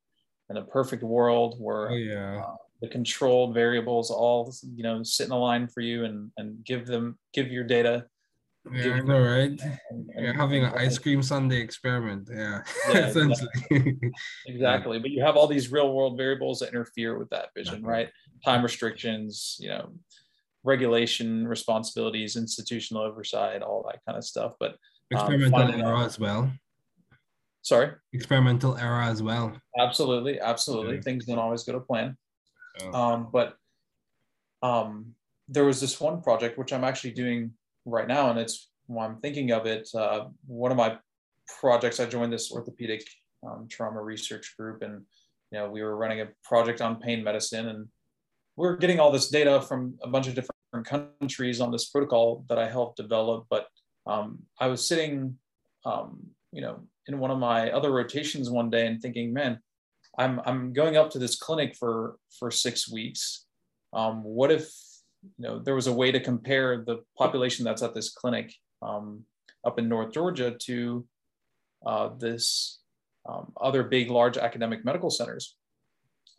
and 0.49 0.57
a 0.57 0.63
perfect 0.63 1.01
world 1.01 1.55
where 1.59 1.91
oh, 1.91 1.95
yeah. 1.95 2.43
uh, 2.45 2.55
the 2.81 2.87
controlled 2.89 3.53
variables 3.53 4.11
all 4.11 4.53
you 4.75 4.83
know 4.83 5.01
sit 5.01 5.27
in 5.27 5.31
a 5.31 5.37
line 5.37 5.67
for 5.67 5.79
you 5.79 6.03
and 6.05 6.29
and 6.37 6.63
give 6.65 6.85
them 6.85 7.17
give 7.33 7.51
your 7.51 7.63
data. 7.63 8.05
Yeah, 8.73 8.93
I 8.93 8.99
know, 9.01 9.21
right? 9.21 9.59
And, 9.89 10.09
and, 10.15 10.25
You're 10.25 10.33
having 10.33 10.63
an 10.63 10.73
ice 10.73 10.97
cream 10.97 11.21
sundae 11.21 11.57
experiment. 11.57 12.29
Yeah, 12.31 12.61
yeah 12.89 13.07
essentially. 13.07 13.49
Exactly. 13.69 14.11
exactly. 14.47 14.99
But 14.99 15.11
you 15.11 15.23
have 15.23 15.35
all 15.35 15.47
these 15.47 15.71
real 15.71 15.93
world 15.93 16.17
variables 16.17 16.59
that 16.59 16.69
interfere 16.69 17.17
with 17.17 17.29
that 17.29 17.49
vision, 17.55 17.83
right? 17.83 18.09
Time 18.43 18.63
restrictions, 18.63 19.57
you 19.59 19.69
know, 19.69 19.93
regulation 20.63 21.47
responsibilities, 21.47 22.35
institutional 22.35 23.03
oversight, 23.03 23.61
all 23.61 23.83
that 23.87 23.99
kind 24.05 24.17
of 24.17 24.23
stuff. 24.23 24.53
But 24.59 24.71
um, 24.71 24.77
experimental 25.11 25.73
error 25.73 26.03
as 26.03 26.19
well. 26.19 26.51
Sorry. 27.61 27.91
Experimental 28.13 28.77
error 28.77 29.01
as 29.01 29.21
well. 29.21 29.53
Absolutely, 29.79 30.39
absolutely. 30.39 30.95
Okay. 30.95 31.01
Things 31.01 31.25
don't 31.25 31.39
always 31.39 31.63
go 31.63 31.73
to 31.73 31.79
plan. 31.79 32.17
Oh. 32.81 32.93
Um, 32.93 33.29
but 33.31 33.55
um, 34.61 35.13
there 35.47 35.65
was 35.65 35.79
this 35.79 35.99
one 35.99 36.21
project 36.21 36.57
which 36.57 36.73
I'm 36.73 36.83
actually 36.83 37.11
doing 37.11 37.51
right 37.85 38.07
now, 38.07 38.29
and 38.29 38.39
it's 38.39 38.69
while 38.87 39.07
I'm 39.07 39.17
thinking 39.17 39.51
of 39.51 39.65
it. 39.65 39.89
Uh, 39.93 40.25
one 40.47 40.71
of 40.71 40.77
my 40.77 40.97
projects, 41.59 41.99
I 41.99 42.05
joined 42.05 42.33
this 42.33 42.51
orthopedic 42.51 43.03
um, 43.45 43.67
trauma 43.69 44.01
research 44.01 44.55
group, 44.57 44.81
and 44.81 45.01
you 45.51 45.59
know 45.59 45.69
we 45.69 45.83
were 45.83 45.95
running 45.95 46.21
a 46.21 46.27
project 46.43 46.81
on 46.81 46.99
pain 46.99 47.23
medicine, 47.23 47.67
and 47.67 47.87
we're 48.55 48.77
getting 48.77 48.99
all 48.99 49.11
this 49.11 49.29
data 49.29 49.61
from 49.61 49.97
a 50.03 50.07
bunch 50.07 50.27
of 50.27 50.35
different 50.35 51.09
countries 51.19 51.61
on 51.61 51.71
this 51.71 51.89
protocol 51.89 52.45
that 52.49 52.59
I 52.59 52.69
helped 52.69 52.97
develop. 52.97 53.45
But 53.49 53.67
um, 54.07 54.39
I 54.59 54.67
was 54.67 54.87
sitting, 54.87 55.37
um, 55.85 56.27
you 56.51 56.61
know, 56.61 56.81
in 57.07 57.19
one 57.19 57.31
of 57.31 57.39
my 57.39 57.71
other 57.71 57.91
rotations 57.91 58.49
one 58.49 58.69
day 58.69 58.87
and 58.87 59.01
thinking, 59.01 59.33
man, 59.33 59.59
I'm 60.17 60.41
I'm 60.45 60.73
going 60.73 60.97
up 60.97 61.11
to 61.11 61.19
this 61.19 61.37
clinic 61.37 61.75
for 61.75 62.17
for 62.39 62.51
six 62.51 62.89
weeks. 62.91 63.45
Um, 63.93 64.23
what 64.23 64.51
if 64.51 64.69
you 65.37 65.47
know 65.47 65.59
there 65.59 65.75
was 65.75 65.87
a 65.87 65.93
way 65.93 66.11
to 66.11 66.19
compare 66.19 66.83
the 66.85 67.03
population 67.17 67.65
that's 67.65 67.83
at 67.83 67.93
this 67.93 68.09
clinic 68.09 68.53
um, 68.81 69.23
up 69.65 69.79
in 69.79 69.89
North 69.89 70.13
Georgia 70.13 70.55
to 70.59 71.05
uh, 71.85 72.09
this 72.17 72.79
um, 73.27 73.51
other 73.59 73.83
big, 73.83 74.09
large 74.09 74.37
academic 74.37 74.85
medical 74.85 75.09
centers? 75.09 75.55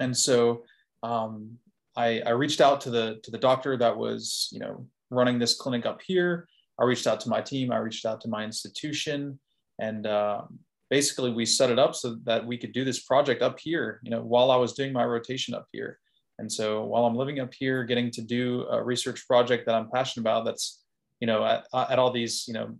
And 0.00 0.16
so 0.16 0.64
um, 1.02 1.58
I, 1.96 2.20
I 2.20 2.30
reached 2.30 2.60
out 2.60 2.80
to 2.82 2.90
the 2.90 3.20
to 3.22 3.30
the 3.30 3.38
doctor 3.38 3.76
that 3.76 3.96
was 3.96 4.48
you 4.52 4.60
know 4.60 4.86
running 5.10 5.38
this 5.38 5.54
clinic 5.54 5.86
up 5.86 6.00
here. 6.04 6.48
I 6.78 6.84
reached 6.84 7.06
out 7.06 7.20
to 7.20 7.28
my 7.28 7.40
team. 7.40 7.72
I 7.72 7.78
reached 7.78 8.04
out 8.04 8.20
to 8.22 8.28
my 8.28 8.44
institution, 8.44 9.38
and 9.80 10.06
uh, 10.06 10.42
basically 10.90 11.32
we 11.32 11.46
set 11.46 11.70
it 11.70 11.78
up 11.78 11.94
so 11.94 12.16
that 12.24 12.46
we 12.46 12.58
could 12.58 12.72
do 12.72 12.84
this 12.84 13.02
project 13.02 13.42
up 13.42 13.58
here. 13.58 14.00
You 14.02 14.10
know, 14.10 14.22
while 14.22 14.50
I 14.50 14.56
was 14.56 14.74
doing 14.74 14.92
my 14.92 15.04
rotation 15.04 15.54
up 15.54 15.66
here. 15.72 15.98
And 16.38 16.50
so 16.50 16.84
while 16.84 17.06
I'm 17.06 17.16
living 17.16 17.40
up 17.40 17.52
here, 17.54 17.84
getting 17.84 18.10
to 18.12 18.22
do 18.22 18.66
a 18.70 18.82
research 18.82 19.26
project 19.26 19.66
that 19.66 19.74
I'm 19.74 19.90
passionate 19.90 20.22
about, 20.22 20.44
that's 20.44 20.82
you 21.20 21.26
know 21.26 21.44
at, 21.44 21.66
at 21.72 21.98
all 21.98 22.10
these 22.10 22.46
you 22.46 22.54
know 22.54 22.74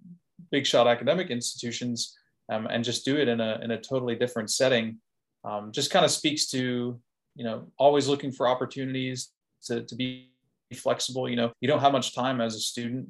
big 0.51 0.67
shot 0.67 0.87
academic 0.87 1.31
institutions 1.31 2.17
um, 2.53 2.67
and 2.67 2.85
just 2.85 3.05
do 3.05 3.17
it 3.17 3.29
in 3.29 3.41
a 3.41 3.59
in 3.63 3.71
a 3.71 3.81
totally 3.81 4.15
different 4.15 4.51
setting 4.51 4.99
um, 5.45 5.73
just 5.73 5.91
kind 5.91 6.05
of 6.05 6.11
speaks 6.11 6.47
to 6.49 7.01
you 7.35 7.45
know 7.45 7.67
always 7.79 8.09
looking 8.09 8.33
for 8.33 8.49
opportunities 8.49 9.31
to, 9.65 9.83
to 9.85 9.95
be 9.95 10.33
flexible. 10.75 11.29
You 11.29 11.37
know 11.37 11.53
you 11.61 11.69
don't 11.69 11.81
have 11.81 11.93
much 11.93 12.15
time 12.15 12.41
as 12.41 12.55
a 12.55 12.61
student 12.61 13.09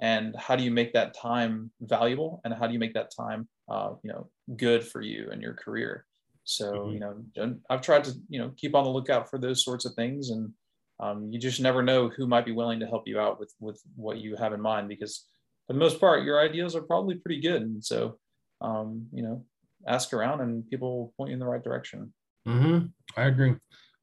and 0.00 0.34
how 0.36 0.56
do 0.56 0.64
you 0.64 0.70
make 0.70 0.92
that 0.92 1.14
time 1.14 1.70
valuable? 1.80 2.40
And 2.44 2.52
how 2.52 2.66
do 2.66 2.74
you 2.74 2.78
make 2.78 2.94
that 2.94 3.12
time 3.16 3.48
uh, 3.68 3.90
you 4.02 4.12
know 4.12 4.28
good 4.56 4.86
for 4.86 5.00
you 5.00 5.28
and 5.30 5.42
your 5.42 5.54
career 5.54 6.05
so 6.48 6.72
mm-hmm. 6.72 6.92
you 6.92 7.00
know 7.00 7.56
i've 7.68 7.82
tried 7.82 8.04
to 8.04 8.12
you 8.28 8.38
know 8.38 8.50
keep 8.56 8.74
on 8.74 8.84
the 8.84 8.90
lookout 8.90 9.28
for 9.28 9.38
those 9.38 9.64
sorts 9.64 9.84
of 9.84 9.92
things 9.94 10.30
and 10.30 10.50
um, 10.98 11.30
you 11.30 11.38
just 11.38 11.60
never 11.60 11.82
know 11.82 12.08
who 12.08 12.26
might 12.26 12.46
be 12.46 12.52
willing 12.52 12.80
to 12.80 12.86
help 12.86 13.06
you 13.06 13.20
out 13.20 13.38
with 13.38 13.52
with 13.60 13.80
what 13.96 14.18
you 14.18 14.36
have 14.36 14.52
in 14.52 14.60
mind 14.60 14.88
because 14.88 15.26
for 15.66 15.74
the 15.74 15.78
most 15.78 16.00
part 16.00 16.24
your 16.24 16.40
ideas 16.40 16.74
are 16.74 16.82
probably 16.82 17.16
pretty 17.16 17.40
good. 17.40 17.62
And 17.62 17.84
so 17.84 18.18
um, 18.60 19.06
you 19.12 19.22
know 19.22 19.44
ask 19.86 20.12
around 20.12 20.40
and 20.40 20.68
people 20.68 20.96
will 20.96 21.14
point 21.16 21.30
you 21.30 21.34
in 21.34 21.40
the 21.40 21.46
right 21.46 21.62
direction. 21.62 22.12
Mm-hmm. 22.48 22.86
i 23.16 23.24
agree. 23.24 23.54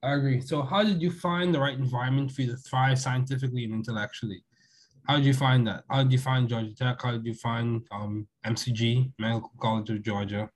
I 0.04 0.16
agree. 0.16 0.42
So 0.42 0.62
how 0.62 0.84
did 0.84 1.02
you 1.02 1.10
find 1.10 1.56
the 1.56 1.60
right 1.60 1.78
environment 1.78 2.32
for 2.32 2.42
you 2.42 2.52
to 2.52 2.58
thrive 2.58 3.00
scientifically 3.00 3.64
and 3.64 3.74
intellectually? 3.74 4.44
How 5.08 5.16
did 5.16 5.26
you 5.26 5.34
find 5.34 5.66
that? 5.68 5.86
How 5.90 6.04
did 6.04 6.12
you 6.12 6.20
find 6.20 6.48
georgia 6.48 6.76
tech? 6.76 7.02
How 7.02 7.12
did 7.12 7.26
you 7.26 7.34
find 7.34 7.82
um, 7.92 8.28
mcg 8.46 9.12
medical 9.18 9.52
college 9.60 9.90
of 9.90 10.02
georgia 10.02 10.50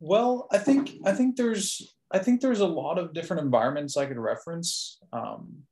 well 0.00 0.48
i 0.50 0.58
think 0.58 0.96
i 1.04 1.12
think 1.12 1.36
there's 1.36 1.94
I 2.12 2.18
think 2.18 2.40
there's 2.40 2.60
a 2.60 2.66
lot 2.66 2.98
of 2.98 3.12
different 3.14 3.42
environments 3.42 3.96
I 3.96 4.06
could 4.06 4.18
reference, 4.18 4.98
um, 5.12 5.62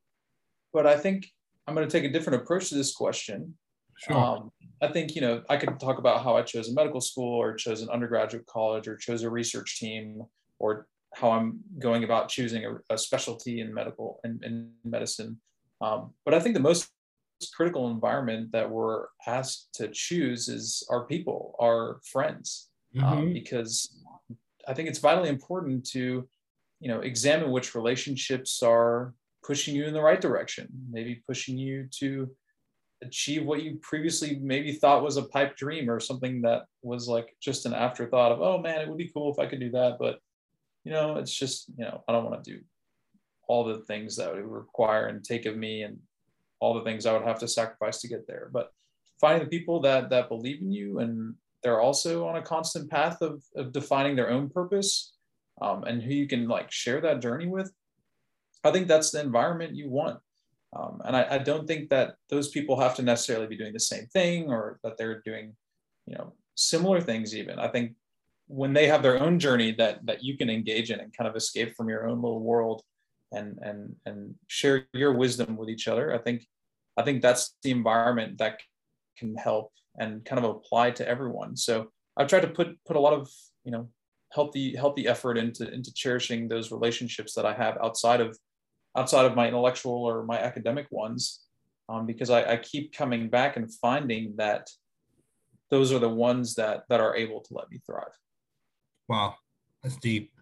but 0.73 0.87
I 0.87 0.97
think 0.97 1.26
I'm 1.66 1.75
going 1.75 1.88
to 1.88 1.90
take 1.90 2.08
a 2.08 2.12
different 2.12 2.42
approach 2.42 2.68
to 2.68 2.76
this 2.76 2.94
question. 2.94 3.54
Sure. 3.99 4.16
Um, 4.16 4.52
I 4.80 4.88
think 4.88 5.16
you 5.16 5.20
know 5.20 5.42
I 5.49 5.56
could 5.56 5.80
talk 5.80 5.99
about 5.99 6.23
how 6.23 6.37
I 6.37 6.42
chose 6.42 6.68
a 6.68 6.75
medical 6.75 7.00
school, 7.00 7.35
or 7.35 7.54
chose 7.54 7.82
an 7.82 7.88
undergraduate 7.88 8.47
college, 8.47 8.87
or 8.87 8.97
chose 8.97 9.25
a 9.25 9.30
research 9.30 9.80
team, 9.80 10.23
or 10.61 10.87
how 11.14 11.32
I'm 11.32 11.58
going 11.80 12.04
about 12.04 12.28
choosing 12.28 12.64
a, 12.64 12.94
a 12.94 12.99
specialty 12.99 13.61
in 13.61 13.75
medical 13.75 14.20
and 14.23 14.42
in, 14.44 14.70
in, 14.85 14.90
medicine. 14.90 15.40
Um, 15.80 16.12
but 16.25 16.35
I 16.35 16.38
think 16.38 16.54
the 16.54 16.61
most 16.61 16.90
critical 17.54 17.90
environment 17.90 18.52
that 18.52 18.70
we're 18.70 19.06
asked 19.26 19.70
to 19.75 19.88
choose 19.88 20.49
is 20.49 20.87
our 20.90 21.06
people, 21.06 21.56
our 21.61 22.00
friends, 22.04 22.68
um, 23.02 23.02
mm-hmm. 23.02 23.32
because 23.32 24.04
I 24.69 24.75
think 24.75 24.89
it's 24.89 24.99
vitally 24.99 25.31
important 25.31 25.87
to, 25.93 26.29
you 26.81 26.89
know, 26.89 27.01
examine 27.01 27.51
which 27.51 27.75
relationships 27.75 28.63
are 28.63 29.15
pushing 29.43 29.75
you 29.75 29.87
in 29.87 29.95
the 29.95 30.03
right 30.03 30.21
direction, 30.21 30.69
maybe 30.91 31.23
pushing 31.27 31.57
you 31.57 31.89
to 31.99 32.31
achieve 33.03 33.45
what 33.45 33.63
you 33.63 33.79
previously 33.81 34.39
maybe 34.43 34.73
thought 34.73 35.03
was 35.03 35.17
a 35.17 35.23
pipe 35.23 35.57
dream 35.57 35.89
or 35.89 36.01
something 36.01 36.43
that 36.43 36.65
was 36.83 37.09
like 37.09 37.35
just 37.41 37.65
an 37.65 37.73
afterthought 37.73 38.33
of, 38.33 38.43
oh 38.43 38.59
man, 38.59 38.81
it 38.81 38.89
would 38.89 38.99
be 38.99 39.11
cool 39.15 39.33
if 39.33 39.39
I 39.39 39.47
could 39.47 39.61
do 39.61 39.71
that. 39.71 39.97
But, 39.99 40.19
you 40.85 40.93
know, 40.93 41.17
it's 41.17 41.33
just, 41.33 41.69
you 41.77 41.85
know, 41.85 42.05
I 42.07 42.13
don't 42.13 42.25
want 42.25 42.45
to 42.45 42.51
do 42.53 42.61
all 43.47 43.65
the 43.65 43.79
things 43.87 44.17
that 44.17 44.35
would 44.35 44.45
require 44.45 45.07
and 45.07 45.25
take 45.25 45.47
of 45.47 45.57
me 45.57 45.83
and 45.83 45.99
all 46.61 46.75
the 46.75 46.85
things 46.85 47.07
I 47.07 47.13
would 47.13 47.27
have 47.27 47.39
to 47.39 47.49
sacrifice 47.49 48.01
to 48.03 48.09
get 48.09 48.27
there. 48.27 48.51
But 48.53 48.71
finding 49.21 49.45
the 49.45 49.51
people 49.51 49.81
that 49.81 50.11
that 50.11 50.29
believe 50.29 50.61
in 50.61 50.73
you 50.73 50.99
and 50.99 51.35
they're 51.62 51.81
also 51.81 52.27
on 52.27 52.37
a 52.37 52.43
constant 52.43 52.91
path 52.91 53.21
of, 53.21 53.43
of 53.57 53.73
defining 53.73 54.17
their 54.17 54.31
own 54.31 54.49
purpose 54.49 55.15
um, 55.61 55.85
and 55.85 56.03
who 56.03 56.15
you 56.15 56.29
can 56.29 56.49
like 56.49 56.71
share 56.71 57.00
that 57.00 57.21
journey 57.21 57.47
with. 57.47 57.73
I 58.65 58.71
think 58.71 58.88
that's 58.88 59.11
the 59.11 59.21
environment 59.21 59.77
you 59.77 59.88
want. 59.88 60.21
Um, 60.77 61.00
and 61.05 61.17
I, 61.17 61.37
I, 61.37 61.38
don't 61.38 61.67
think 61.67 61.88
that 61.88 62.17
those 62.29 62.50
people 62.50 62.79
have 62.79 62.95
to 62.97 63.03
necessarily 63.03 63.47
be 63.47 63.57
doing 63.57 63.73
the 63.73 63.81
same 63.81 64.07
thing 64.09 64.50
or 64.50 64.79
that 64.83 64.99
they're 64.99 65.23
doing 65.23 65.57
you 66.07 66.15
know 66.15 66.35
similar 66.57 67.00
things 67.00 67.35
even. 67.35 67.59
I 67.59 67.69
think 67.69 67.93
when 68.49 68.73
they 68.73 68.87
have 68.87 69.03
their 69.03 69.23
own 69.23 69.38
journey 69.38 69.73
that 69.73 70.05
that 70.05 70.23
you 70.23 70.37
can 70.37 70.50
engage 70.50 70.91
in 70.91 71.00
and 71.00 71.17
kind 71.17 71.29
of 71.29 71.37
escape 71.37 71.75
from 71.75 71.88
your 71.88 72.09
own 72.09 72.21
little 72.21 72.41
world 72.41 72.83
and 73.33 73.59
and 73.62 73.95
and 74.07 74.35
share 74.47 74.87
your 74.93 75.12
wisdom 75.12 75.57
with 75.57 75.69
each 75.69 75.87
other 75.87 76.15
i 76.15 76.19
think 76.19 76.47
i 76.97 77.03
think 77.03 77.21
that's 77.21 77.57
the 77.62 77.71
environment 77.71 78.38
that 78.38 78.59
can 79.19 79.37
help 79.37 79.73
and 79.99 80.25
kind 80.25 80.43
of 80.43 80.50
apply 80.50 80.93
to 80.93 81.09
everyone. 81.09 81.57
So 81.57 81.90
I've 82.17 82.28
tried 82.28 82.43
to 82.43 82.49
put 82.49 82.69
put 82.85 82.97
a 82.97 83.00
lot 83.00 83.12
of 83.12 83.31
you 83.64 83.73
know 83.73 83.88
healthy 84.33 84.76
healthy 84.76 85.07
effort 85.07 85.38
into 85.38 85.71
into 85.73 85.93
cherishing 85.93 86.49
those 86.49 86.71
relationships 86.71 87.35
that 87.35 87.47
I 87.47 87.55
have 87.55 87.78
outside 87.83 88.21
of 88.21 88.38
outside 88.97 89.26
of 89.26 89.37
my 89.37 89.47
intellectual 89.47 90.05
or 90.05 90.25
my 90.25 90.38
academic 90.38 90.87
ones, 90.90 91.40
um, 91.88 92.07
because 92.07 92.31
I, 92.31 92.52
I 92.52 92.57
keep 92.57 92.93
coming 92.93 93.28
back 93.28 93.57
and 93.57 93.73
finding 93.73 94.35
that 94.37 94.69
those 95.71 95.93
are 95.93 95.99
the 95.99 96.09
ones 96.09 96.55
that 96.55 96.85
that 96.88 97.00
are 97.00 97.17
able 97.17 97.40
to 97.43 97.55
let 97.55 97.71
me 97.71 97.81
thrive. 97.87 98.17
Wow, 99.09 99.35
that's 99.83 99.97
deep. 99.97 100.33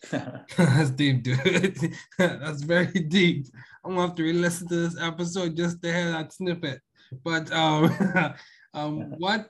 That's 0.10 0.90
deep, 0.90 1.24
dude. 1.24 1.92
That's 2.18 2.62
very 2.62 2.86
deep. 2.86 3.46
I'm 3.84 3.94
gonna 3.94 4.06
have 4.06 4.16
to 4.16 4.22
re-listen 4.22 4.68
to 4.68 4.76
this 4.76 5.00
episode 5.00 5.56
just 5.56 5.82
to 5.82 5.92
hear 5.92 6.12
that 6.12 6.32
snippet. 6.32 6.80
But 7.24 7.50
um, 7.52 7.90
um, 8.74 9.14
what, 9.18 9.48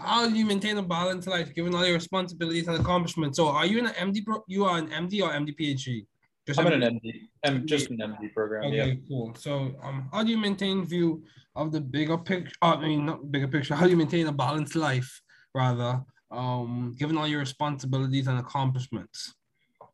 how 0.00 0.28
do 0.28 0.34
you 0.34 0.46
maintain 0.46 0.78
a 0.78 0.82
balance 0.82 1.26
life 1.26 1.54
given 1.54 1.74
all 1.74 1.84
your 1.84 1.94
responsibilities 1.94 2.68
and 2.68 2.78
accomplishments? 2.78 3.36
So, 3.36 3.48
are 3.48 3.66
you 3.66 3.78
in 3.78 3.86
an 3.86 3.94
MD? 3.94 4.24
Pro, 4.24 4.44
you 4.48 4.64
are 4.64 4.78
an 4.78 4.88
MD 4.88 5.22
or 5.22 5.30
MD 5.30 5.54
PhD? 5.58 6.06
Just 6.46 6.60
I'm 6.60 6.66
in 6.66 6.82
an 6.82 7.00
MD. 7.00 7.28
I'm 7.44 7.66
just 7.66 7.90
an 7.90 7.98
MD 7.98 8.32
program. 8.34 8.64
Okay, 8.64 8.76
yeah. 8.76 8.94
cool. 9.08 9.34
So, 9.34 9.74
um, 9.82 10.08
how 10.12 10.22
do 10.22 10.30
you 10.30 10.38
maintain 10.38 10.84
view 10.84 11.24
of 11.56 11.72
the 11.72 11.80
bigger 11.80 12.18
picture? 12.18 12.52
Uh, 12.60 12.76
I 12.76 12.86
mean, 12.86 13.06
not 13.06 13.30
bigger 13.30 13.48
picture. 13.48 13.74
How 13.74 13.84
do 13.84 13.90
you 13.90 13.96
maintain 13.96 14.26
a 14.26 14.32
balanced 14.32 14.76
life, 14.76 15.22
rather, 15.54 16.02
um, 16.30 16.94
given 16.98 17.16
all 17.16 17.26
your 17.26 17.40
responsibilities 17.40 18.26
and 18.26 18.38
accomplishments? 18.38 19.34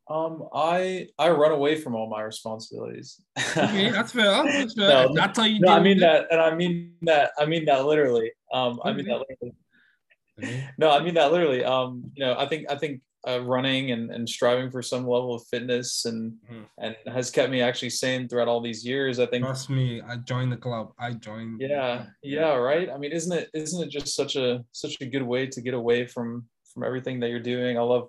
Um, 0.09 0.49
I 0.53 1.07
I 1.21 1.31
run 1.31 1.53
away 1.53 1.77
from 1.77 1.95
all 1.95 2.09
my 2.11 2.23
responsibilities. 2.23 3.21
okay, 3.57 3.91
that's 3.91 4.11
fair. 4.11 4.43
That's 4.43 4.75
fair. 4.77 4.89
no, 4.89 5.15
that's 5.15 5.39
how 5.39 5.45
you. 5.45 5.61
No, 5.61 5.73
I 5.73 5.81
mean 5.81 5.99
it. 5.99 6.01
that, 6.01 6.27
and 6.33 6.41
I 6.41 6.53
mean 6.53 6.95
that. 7.03 7.31
I 7.39 7.47
mean 7.47 7.65
that 7.67 7.87
literally. 7.87 8.33
Um, 8.53 8.81
I 8.85 8.93
mean 8.93 9.07
that 9.07 9.19
literally. 9.29 9.55
No, 10.79 10.91
I 10.91 11.03
mean 11.03 11.15
that 11.15 11.33
literally. 11.33 11.63
Um, 11.63 12.11
you 12.15 12.25
know, 12.25 12.35
I 12.39 12.47
think 12.47 12.71
I 12.71 12.75
think 12.75 13.03
uh, 13.29 13.43
running 13.43 13.91
and, 13.91 14.11
and 14.11 14.27
striving 14.27 14.71
for 14.71 14.81
some 14.81 15.07
level 15.07 15.35
of 15.35 15.43
fitness 15.51 16.07
and 16.07 16.33
mm. 16.51 16.65
and 16.79 16.97
has 17.07 17.31
kept 17.31 17.51
me 17.51 17.61
actually 17.61 17.91
sane 17.91 18.27
throughout 18.27 18.49
all 18.49 18.63
these 18.63 18.85
years. 18.85 19.19
I 19.19 19.27
think. 19.27 19.45
Trust 19.45 19.69
me, 19.69 20.01
I 20.01 20.17
joined 20.17 20.51
the 20.53 20.57
club. 20.57 20.93
I 20.99 21.13
joined. 21.13 21.61
Yeah, 21.61 22.07
yeah, 22.23 22.55
right. 22.55 22.89
I 22.89 22.97
mean, 22.97 23.13
isn't 23.13 23.33
it 23.33 23.51
isn't 23.53 23.83
it 23.83 23.91
just 23.91 24.15
such 24.15 24.37
a 24.37 24.65
such 24.73 24.97
a 25.01 25.07
good 25.07 25.23
way 25.23 25.47
to 25.47 25.61
get 25.61 25.75
away 25.75 26.07
from 26.07 26.47
from 26.73 26.85
everything 26.85 27.21
that 27.21 27.29
you're 27.29 27.41
doing? 27.41 27.77
I 27.77 27.83
love 27.83 28.09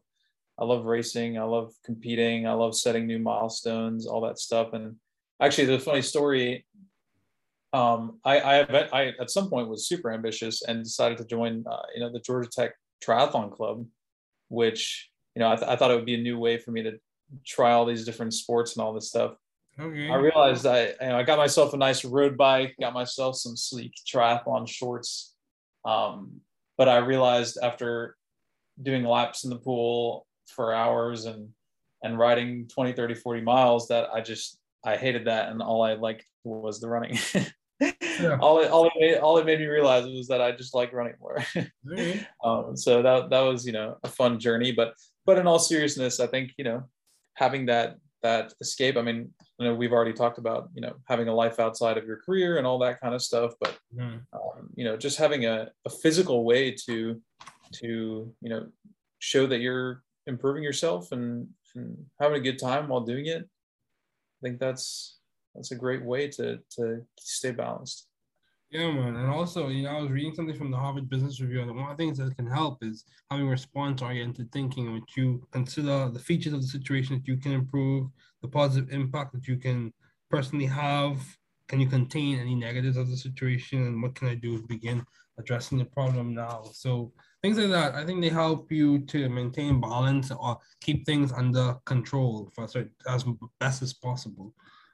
I 0.57 0.63
love 0.63 0.85
racing. 0.85 1.37
I 1.37 1.43
love 1.43 1.73
competing. 1.83 2.47
I 2.47 2.53
love 2.53 2.75
setting 2.75 3.07
new 3.07 3.19
milestones, 3.19 4.05
all 4.05 4.21
that 4.21 4.39
stuff. 4.39 4.73
And 4.73 4.95
actually, 5.41 5.65
the 5.65 5.79
funny 5.79 6.01
story, 6.01 6.65
um, 7.73 8.19
I, 8.25 8.39
I, 8.39 8.59
I, 8.91 9.13
at 9.19 9.31
some 9.31 9.49
point 9.49 9.69
was 9.69 9.87
super 9.87 10.11
ambitious 10.11 10.61
and 10.63 10.83
decided 10.83 11.17
to 11.19 11.25
join, 11.25 11.63
uh, 11.69 11.81
you 11.93 12.01
know, 12.01 12.11
the 12.11 12.19
Georgia 12.19 12.49
Tech 12.49 12.73
Triathlon 13.03 13.51
Club, 13.51 13.85
which, 14.49 15.09
you 15.35 15.39
know, 15.39 15.51
I, 15.51 15.55
th- 15.55 15.67
I 15.69 15.75
thought 15.75 15.91
it 15.91 15.95
would 15.95 16.05
be 16.05 16.15
a 16.15 16.21
new 16.21 16.37
way 16.37 16.57
for 16.57 16.71
me 16.71 16.83
to 16.83 16.99
try 17.45 17.71
all 17.71 17.85
these 17.85 18.05
different 18.05 18.33
sports 18.33 18.75
and 18.75 18.83
all 18.83 18.93
this 18.93 19.07
stuff. 19.07 19.35
Okay. 19.79 20.09
I 20.09 20.15
realized 20.15 20.65
I, 20.65 20.87
you 20.87 20.95
know, 21.01 21.17
I 21.17 21.23
got 21.23 21.37
myself 21.37 21.73
a 21.73 21.77
nice 21.77 22.03
road 22.03 22.37
bike, 22.37 22.75
got 22.79 22.93
myself 22.93 23.37
some 23.37 23.55
sleek 23.55 23.93
triathlon 24.05 24.67
shorts. 24.67 25.33
Um, 25.85 26.41
but 26.77 26.89
I 26.89 26.97
realized 26.97 27.57
after 27.63 28.17
doing 28.81 29.03
laps 29.03 29.43
in 29.43 29.49
the 29.49 29.57
pool 29.57 30.25
for 30.47 30.73
hours 30.73 31.25
and 31.25 31.49
and 32.03 32.17
riding 32.17 32.67
20 32.67 32.93
30 32.93 33.15
40 33.15 33.41
miles 33.41 33.87
that 33.87 34.07
i 34.13 34.21
just 34.21 34.57
i 34.83 34.95
hated 34.95 35.25
that 35.25 35.49
and 35.49 35.61
all 35.61 35.81
i 35.83 35.93
liked 35.93 36.25
was 36.43 36.79
the 36.79 36.89
running 36.89 37.17
yeah. 37.81 38.37
all 38.41 38.59
it 38.59 38.69
all 38.69 38.85
it, 38.85 38.93
made, 38.99 39.17
all 39.17 39.37
it 39.37 39.45
made 39.45 39.59
me 39.59 39.65
realize 39.65 40.05
was 40.05 40.27
that 40.27 40.41
i 40.41 40.51
just 40.51 40.73
like 40.73 40.93
running 40.93 41.15
more 41.19 41.37
um, 42.43 42.75
so 42.77 43.01
that 43.01 43.29
that 43.29 43.41
was 43.41 43.65
you 43.65 43.71
know 43.71 43.97
a 44.03 44.07
fun 44.07 44.39
journey 44.39 44.71
but 44.71 44.93
but 45.25 45.37
in 45.37 45.47
all 45.47 45.59
seriousness 45.59 46.19
i 46.19 46.27
think 46.27 46.53
you 46.57 46.63
know 46.63 46.83
having 47.35 47.65
that 47.65 47.97
that 48.21 48.53
escape 48.61 48.97
i 48.97 49.01
mean 49.01 49.31
you 49.57 49.65
know 49.65 49.73
we've 49.73 49.93
already 49.93 50.13
talked 50.13 50.37
about 50.37 50.69
you 50.73 50.81
know 50.81 50.93
having 51.07 51.27
a 51.27 51.33
life 51.33 51.59
outside 51.59 51.97
of 51.97 52.05
your 52.05 52.17
career 52.17 52.57
and 52.57 52.67
all 52.67 52.77
that 52.77 53.01
kind 53.01 53.15
of 53.15 53.21
stuff 53.21 53.53
but 53.59 53.77
mm. 53.95 54.19
um, 54.33 54.69
you 54.75 54.83
know 54.83 54.95
just 54.95 55.17
having 55.17 55.45
a, 55.45 55.69
a 55.85 55.89
physical 55.89 56.43
way 56.43 56.71
to 56.71 57.19
to 57.71 58.33
you 58.41 58.49
know 58.49 58.67
show 59.19 59.47
that 59.47 59.59
you're 59.59 60.03
improving 60.27 60.63
yourself 60.63 61.11
and, 61.11 61.47
and 61.75 61.97
having 62.19 62.37
a 62.37 62.43
good 62.43 62.59
time 62.59 62.87
while 62.87 63.01
doing 63.01 63.25
it 63.25 63.43
i 63.43 64.39
think 64.43 64.59
that's 64.59 65.17
that's 65.53 65.71
a 65.71 65.75
great 65.75 66.03
way 66.03 66.27
to 66.27 66.59
to 66.69 67.01
stay 67.17 67.51
balanced 67.51 68.07
yeah, 68.71 68.89
man. 68.89 69.17
And 69.17 69.29
also, 69.29 69.67
you 69.67 69.83
know, 69.83 69.89
I 69.89 70.01
was 70.01 70.11
reading 70.11 70.33
something 70.33 70.55
from 70.55 70.71
the 70.71 70.77
Harvard 70.77 71.09
Business 71.09 71.41
Review, 71.41 71.61
and 71.61 71.75
one 71.75 71.91
of 71.91 71.97
the 71.97 72.01
things 72.01 72.17
that 72.19 72.37
can 72.37 72.47
help 72.47 72.81
is 72.81 73.03
having 73.29 73.49
response-oriented 73.49 74.49
thinking, 74.53 74.85
in 74.85 74.93
which 74.93 75.17
you 75.17 75.45
consider 75.51 76.09
the 76.09 76.19
features 76.19 76.53
of 76.53 76.61
the 76.61 76.67
situation 76.67 77.17
that 77.17 77.27
you 77.27 77.35
can 77.35 77.51
improve, 77.51 78.07
the 78.41 78.47
positive 78.47 78.89
impact 78.93 79.33
that 79.33 79.45
you 79.45 79.57
can 79.57 79.91
personally 80.29 80.67
have, 80.67 81.19
can 81.67 81.79
you 81.79 81.87
contain 81.87 82.39
any 82.39 82.55
negatives 82.55 82.97
of 82.97 83.09
the 83.09 83.17
situation 83.17 83.85
and 83.87 84.01
what 84.01 84.15
can 84.15 84.27
I 84.27 84.35
do 84.35 84.57
to 84.57 84.67
begin 84.67 85.05
addressing 85.37 85.77
the 85.77 85.85
problem 85.85 86.33
now? 86.33 86.63
So 86.73 87.13
things 87.41 87.57
like 87.57 87.69
that, 87.69 87.95
I 87.95 88.05
think 88.05 88.21
they 88.21 88.29
help 88.29 88.71
you 88.71 88.99
to 89.05 89.29
maintain 89.29 89.79
balance 89.79 90.31
or 90.31 90.57
keep 90.81 91.05
things 91.05 91.31
under 91.31 91.75
control 91.85 92.51
for 92.53 92.65
as 93.07 93.25
best 93.59 93.81
as 93.81 93.93
possible. 93.93 94.53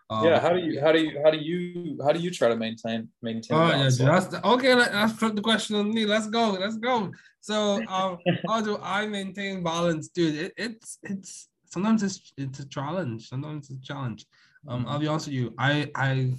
Um, 0.09 0.25
yeah, 0.25 0.39
how 0.39 0.53
do 0.53 0.59
you 0.59 0.79
how 0.79 0.93
do 0.93 0.99
you 1.03 1.21
how 1.21 1.31
do 1.31 1.37
you 1.37 1.99
how 2.01 2.13
do 2.13 2.19
you 2.19 2.31
try 2.31 2.47
to 2.47 2.55
maintain 2.55 3.09
maintain? 3.21 3.57
Oh 3.57 3.67
yeah, 3.67 3.89
that's 3.89 4.27
the, 4.27 4.47
okay. 4.47 4.73
Let, 4.73 4.91
put 5.17 5.35
the 5.35 5.41
question 5.41 5.75
on 5.75 5.93
me. 5.93 6.05
Let's 6.05 6.27
go. 6.27 6.51
Let's 6.51 6.77
go. 6.77 7.11
So 7.41 7.85
um, 7.87 8.17
how 8.47 8.61
do 8.61 8.79
I 8.81 9.05
maintain 9.05 9.63
balance, 9.63 10.07
dude? 10.07 10.35
It, 10.35 10.53
it's 10.55 10.99
it's 11.03 11.49
sometimes 11.65 12.03
it's 12.03 12.31
it's 12.37 12.59
a 12.59 12.67
challenge. 12.69 13.27
Sometimes 13.27 13.69
it's 13.69 13.83
a 13.83 13.85
challenge. 13.85 14.25
Um, 14.65 14.85
I'll 14.87 14.99
be 14.99 15.07
honest 15.07 15.27
with 15.27 15.35
you. 15.35 15.53
I 15.57 15.91
I 15.93 16.33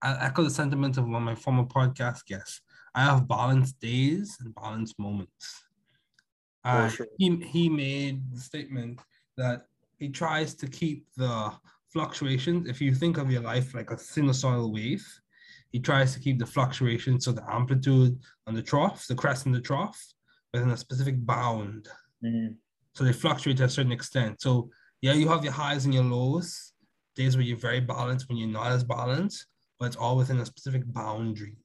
I 0.00 0.26
echo 0.26 0.44
the 0.44 0.50
sentiment 0.50 0.98
of 0.98 1.04
one 1.04 1.16
of 1.16 1.22
my 1.22 1.34
former 1.34 1.64
podcast 1.64 2.26
guests. 2.26 2.60
I 2.94 3.02
have 3.02 3.26
balanced 3.26 3.80
days 3.80 4.36
and 4.40 4.54
balanced 4.54 4.98
moments. 5.00 5.64
Uh, 6.64 6.88
sure. 6.88 7.06
he, 7.16 7.36
he 7.36 7.68
made 7.68 8.22
the 8.32 8.40
statement 8.40 9.00
that 9.36 9.66
he 9.98 10.08
tries 10.08 10.54
to 10.54 10.66
keep 10.66 11.06
the 11.16 11.52
fluctuations. 11.92 12.68
If 12.68 12.80
you 12.80 12.94
think 12.94 13.18
of 13.18 13.30
your 13.30 13.42
life 13.42 13.74
like 13.74 13.90
a 13.90 13.96
sinusoidal 13.96 14.72
wave, 14.72 15.06
he 15.70 15.80
tries 15.80 16.14
to 16.14 16.20
keep 16.20 16.38
the 16.38 16.46
fluctuations, 16.46 17.24
so 17.24 17.32
the 17.32 17.44
amplitude 17.50 18.18
on 18.46 18.54
the 18.54 18.62
trough, 18.62 19.06
the 19.06 19.14
crest 19.14 19.46
and 19.46 19.54
the 19.54 19.60
trough, 19.60 20.00
within 20.52 20.70
a 20.70 20.76
specific 20.76 21.14
bound. 21.26 21.88
Mm-hmm. 22.24 22.54
So 22.94 23.04
they 23.04 23.12
fluctuate 23.12 23.58
to 23.58 23.64
a 23.64 23.68
certain 23.68 23.92
extent. 23.92 24.40
So 24.40 24.70
yeah, 25.02 25.12
you 25.12 25.28
have 25.28 25.44
your 25.44 25.52
highs 25.52 25.84
and 25.84 25.94
your 25.94 26.04
lows, 26.04 26.72
days 27.14 27.36
where 27.36 27.44
you're 27.44 27.56
very 27.56 27.80
balanced, 27.80 28.28
when 28.28 28.38
you're 28.38 28.48
not 28.48 28.72
as 28.72 28.82
balanced, 28.82 29.46
but 29.78 29.86
it's 29.86 29.96
all 29.96 30.16
within 30.16 30.40
a 30.40 30.46
specific 30.46 30.82
boundary. 30.92 31.56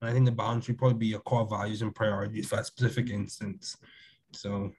And 0.00 0.10
I 0.10 0.12
think 0.12 0.24
the 0.24 0.32
boundary 0.32 0.74
probably 0.74 0.98
be 0.98 1.06
your 1.08 1.20
core 1.20 1.46
values 1.46 1.82
and 1.82 1.94
priorities 1.94 2.48
for 2.48 2.58
a 2.58 2.64
specific 2.64 3.10
instance. 3.10 3.76
So 4.32 4.70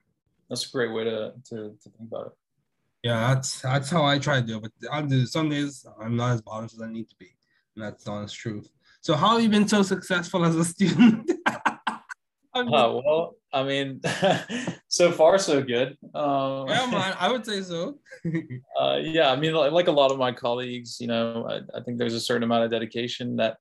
that's 0.48 0.66
a 0.66 0.70
great 0.70 0.92
way 0.92 1.04
to, 1.04 1.32
to, 1.50 1.76
to 1.80 1.90
think 1.90 2.08
about 2.10 2.26
it 2.26 2.32
yeah, 3.04 3.34
that's 3.34 3.60
that's 3.60 3.90
how 3.90 4.02
I 4.02 4.18
try 4.18 4.40
to 4.40 4.46
do 4.46 4.56
it. 4.56 4.62
But 4.62 4.90
I 4.90 5.02
do 5.02 5.26
some 5.26 5.50
days 5.50 5.84
I'm 6.00 6.16
not 6.16 6.32
as 6.32 6.40
balanced 6.40 6.76
as 6.76 6.80
I 6.80 6.90
need 6.90 7.06
to 7.10 7.16
be, 7.16 7.36
and 7.76 7.84
that's 7.84 8.02
the 8.02 8.10
honest 8.10 8.34
truth. 8.34 8.70
So 9.02 9.14
how 9.14 9.34
have 9.34 9.42
you 9.42 9.50
been 9.50 9.68
so 9.68 9.82
successful 9.82 10.42
as 10.42 10.56
a 10.56 10.64
student? 10.64 11.30
uh, 11.46 12.64
well, 12.64 13.34
I 13.52 13.62
mean, 13.62 14.00
so 14.88 15.12
far 15.12 15.36
so 15.36 15.62
good. 15.62 15.98
Um, 16.14 16.66
yeah, 16.68 16.86
man, 16.90 17.14
I 17.20 17.30
would 17.30 17.44
say 17.44 17.60
so. 17.60 17.98
uh, 18.80 19.00
yeah, 19.02 19.30
I 19.30 19.36
mean, 19.36 19.52
like, 19.52 19.72
like, 19.72 19.88
a 19.88 19.92
lot 19.92 20.10
of 20.10 20.16
my 20.16 20.32
colleagues, 20.32 20.98
you 20.98 21.06
know, 21.06 21.46
I, 21.46 21.56
I 21.76 21.82
think 21.82 21.98
there's 21.98 22.14
a 22.14 22.20
certain 22.20 22.42
amount 22.42 22.64
of 22.64 22.70
dedication 22.70 23.36
that 23.36 23.58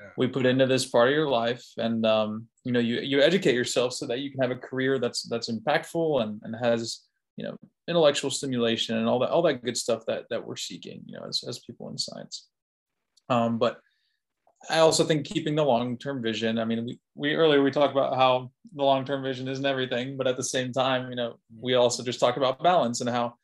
yeah. 0.00 0.06
we 0.16 0.28
put 0.28 0.46
into 0.46 0.64
this 0.64 0.86
part 0.86 1.08
of 1.08 1.14
your 1.14 1.28
life, 1.28 1.62
and 1.76 2.06
um, 2.06 2.46
you 2.64 2.72
know, 2.72 2.80
you 2.80 3.00
you 3.00 3.20
educate 3.20 3.54
yourself 3.54 3.92
so 3.92 4.06
that 4.06 4.20
you 4.20 4.30
can 4.30 4.40
have 4.40 4.50
a 4.50 4.56
career 4.56 4.98
that's 4.98 5.24
that's 5.24 5.50
impactful 5.50 6.22
and 6.22 6.40
and 6.42 6.56
has 6.64 7.02
you 7.38 7.44
know 7.44 7.56
intellectual 7.88 8.30
stimulation 8.30 8.98
and 8.98 9.08
all 9.08 9.18
that 9.20 9.30
all 9.30 9.42
that 9.42 9.64
good 9.64 9.76
stuff 9.76 10.02
that 10.06 10.24
that 10.30 10.44
we're 10.46 10.56
seeking 10.56 11.00
you 11.06 11.16
know 11.16 11.24
as, 11.26 11.42
as 11.48 11.58
people 11.60 11.88
in 11.88 11.98
science. 11.98 12.48
Um, 13.30 13.58
but 13.58 13.80
i 14.68 14.78
also 14.78 15.04
think 15.04 15.24
keeping 15.24 15.54
the 15.54 15.62
long-term 15.62 16.20
vision 16.20 16.58
i 16.58 16.64
mean 16.64 16.84
we, 16.84 16.98
we 17.14 17.34
earlier 17.34 17.62
we 17.62 17.70
talked 17.70 17.92
about 17.92 18.16
how 18.16 18.50
the 18.74 18.82
long-term 18.82 19.22
vision 19.22 19.46
isn't 19.46 19.64
everything 19.64 20.16
but 20.16 20.26
at 20.26 20.36
the 20.36 20.42
same 20.42 20.72
time 20.72 21.10
you 21.10 21.14
know 21.14 21.38
we 21.60 21.74
also 21.74 22.02
just 22.02 22.18
talked 22.18 22.36
about 22.36 22.60
balance 22.60 23.00
and 23.00 23.08
how 23.08 23.34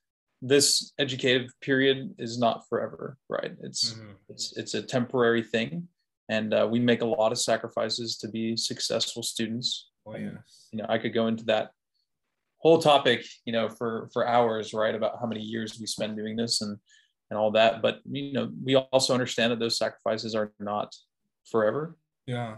this 0.47 0.93
educative 0.99 1.51
period 1.63 2.15
is 2.19 2.39
not 2.39 2.69
forever 2.69 3.17
right? 3.29 3.53
It's 3.63 3.95
mm-hmm. 3.95 4.11
it's 4.29 4.57
it's 4.57 4.75
a 4.75 4.83
temporary 4.83 5.43
thing. 5.43 5.89
And 6.29 6.55
uh, 6.55 6.67
we 6.71 6.81
make 6.81 7.03
a 7.03 7.07
lot 7.07 7.33
of 7.33 7.39
sacrifices 7.39 8.17
to 8.19 8.29
be 8.29 8.57
successful 8.57 9.23
students. 9.23 9.91
Oh 10.07 10.17
yes. 10.17 10.69
You 10.73 10.79
know 10.79 10.87
i 10.89 10.99
could 10.99 11.15
go 11.15 11.27
into 11.29 11.45
that 11.45 11.71
whole 12.65 12.79
topic, 12.79 13.25
you 13.45 13.53
know, 13.53 13.69
for 13.69 14.09
for 14.13 14.27
hours, 14.27 14.73
right, 14.73 14.95
about 14.95 15.21
how 15.21 15.27
many 15.27 15.43
years 15.43 15.79
we 15.79 15.87
spend 15.87 16.17
doing 16.17 16.35
this 16.35 16.63
and 16.63 16.79
and 17.31 17.39
all 17.39 17.51
that. 17.53 17.83
But 17.83 18.01
you 18.11 18.33
know, 18.33 18.51
we 18.65 18.75
also 18.75 19.13
understand 19.13 19.53
that 19.53 19.59
those 19.59 19.79
sacrifices 19.79 20.35
are 20.35 20.53
not 20.59 20.95
forever. 21.51 21.97
Yeah, 22.27 22.57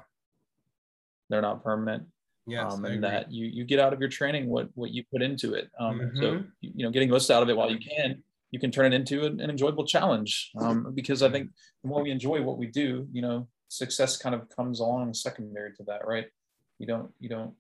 they're 1.28 1.42
not 1.42 1.62
permanent. 1.62 2.04
Yes, 2.46 2.72
um, 2.72 2.84
and 2.84 3.02
that 3.02 3.32
you 3.32 3.46
you 3.46 3.64
get 3.64 3.80
out 3.80 3.92
of 3.92 3.98
your 3.98 4.08
training 4.08 4.48
what 4.48 4.68
what 4.74 4.92
you 4.92 5.02
put 5.12 5.22
into 5.22 5.54
it. 5.54 5.68
Um, 5.78 5.98
mm-hmm. 5.98 6.20
So 6.20 6.44
you 6.60 6.84
know, 6.84 6.90
getting 6.90 7.10
most 7.10 7.30
out 7.30 7.42
of 7.42 7.48
it 7.48 7.56
while 7.56 7.70
you 7.70 7.78
can, 7.78 8.22
you 8.52 8.60
can 8.60 8.70
turn 8.70 8.92
it 8.92 8.94
into 8.94 9.26
an, 9.26 9.40
an 9.40 9.50
enjoyable 9.50 9.84
challenge. 9.84 10.52
Um, 10.56 10.92
because 10.94 11.24
I 11.24 11.30
think 11.30 11.50
the 11.82 11.88
more 11.88 12.02
we 12.02 12.12
enjoy 12.12 12.40
what 12.42 12.58
we 12.58 12.68
do, 12.68 13.08
you 13.12 13.22
know, 13.22 13.48
success 13.66 14.16
kind 14.16 14.36
of 14.36 14.48
comes 14.54 14.78
along 14.78 15.14
secondary 15.14 15.72
to 15.74 15.82
that, 15.88 16.06
right? 16.06 16.26
You 16.78 16.86
don't 16.86 17.10
you 17.18 17.28
don't 17.28 17.54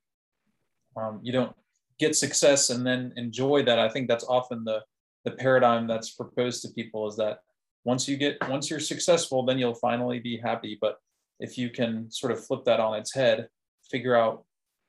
um, 0.96 1.18
you 1.24 1.32
don't 1.32 1.54
get 1.98 2.14
success 2.14 2.70
and 2.70 2.86
then 2.86 3.12
enjoy 3.16 3.62
that 3.62 3.78
i 3.78 3.88
think 3.88 4.08
that's 4.08 4.24
often 4.24 4.64
the 4.64 4.80
the 5.26 5.32
paradigm 5.32 5.88
that's 5.88 6.10
proposed 6.10 6.62
to 6.62 6.68
people 6.68 7.06
is 7.08 7.16
that 7.16 7.40
once 7.84 8.08
you 8.08 8.16
get 8.16 8.36
once 8.48 8.70
you're 8.70 8.80
successful 8.80 9.44
then 9.44 9.58
you'll 9.58 9.74
finally 9.74 10.18
be 10.20 10.38
happy. 10.38 10.78
But 10.80 10.96
if 11.40 11.58
you 11.58 11.68
can 11.70 12.10
sort 12.10 12.32
of 12.32 12.44
flip 12.44 12.64
that 12.64 12.80
on 12.80 12.98
its 12.98 13.12
head 13.12 13.48
figure 13.90 14.16
out 14.16 14.44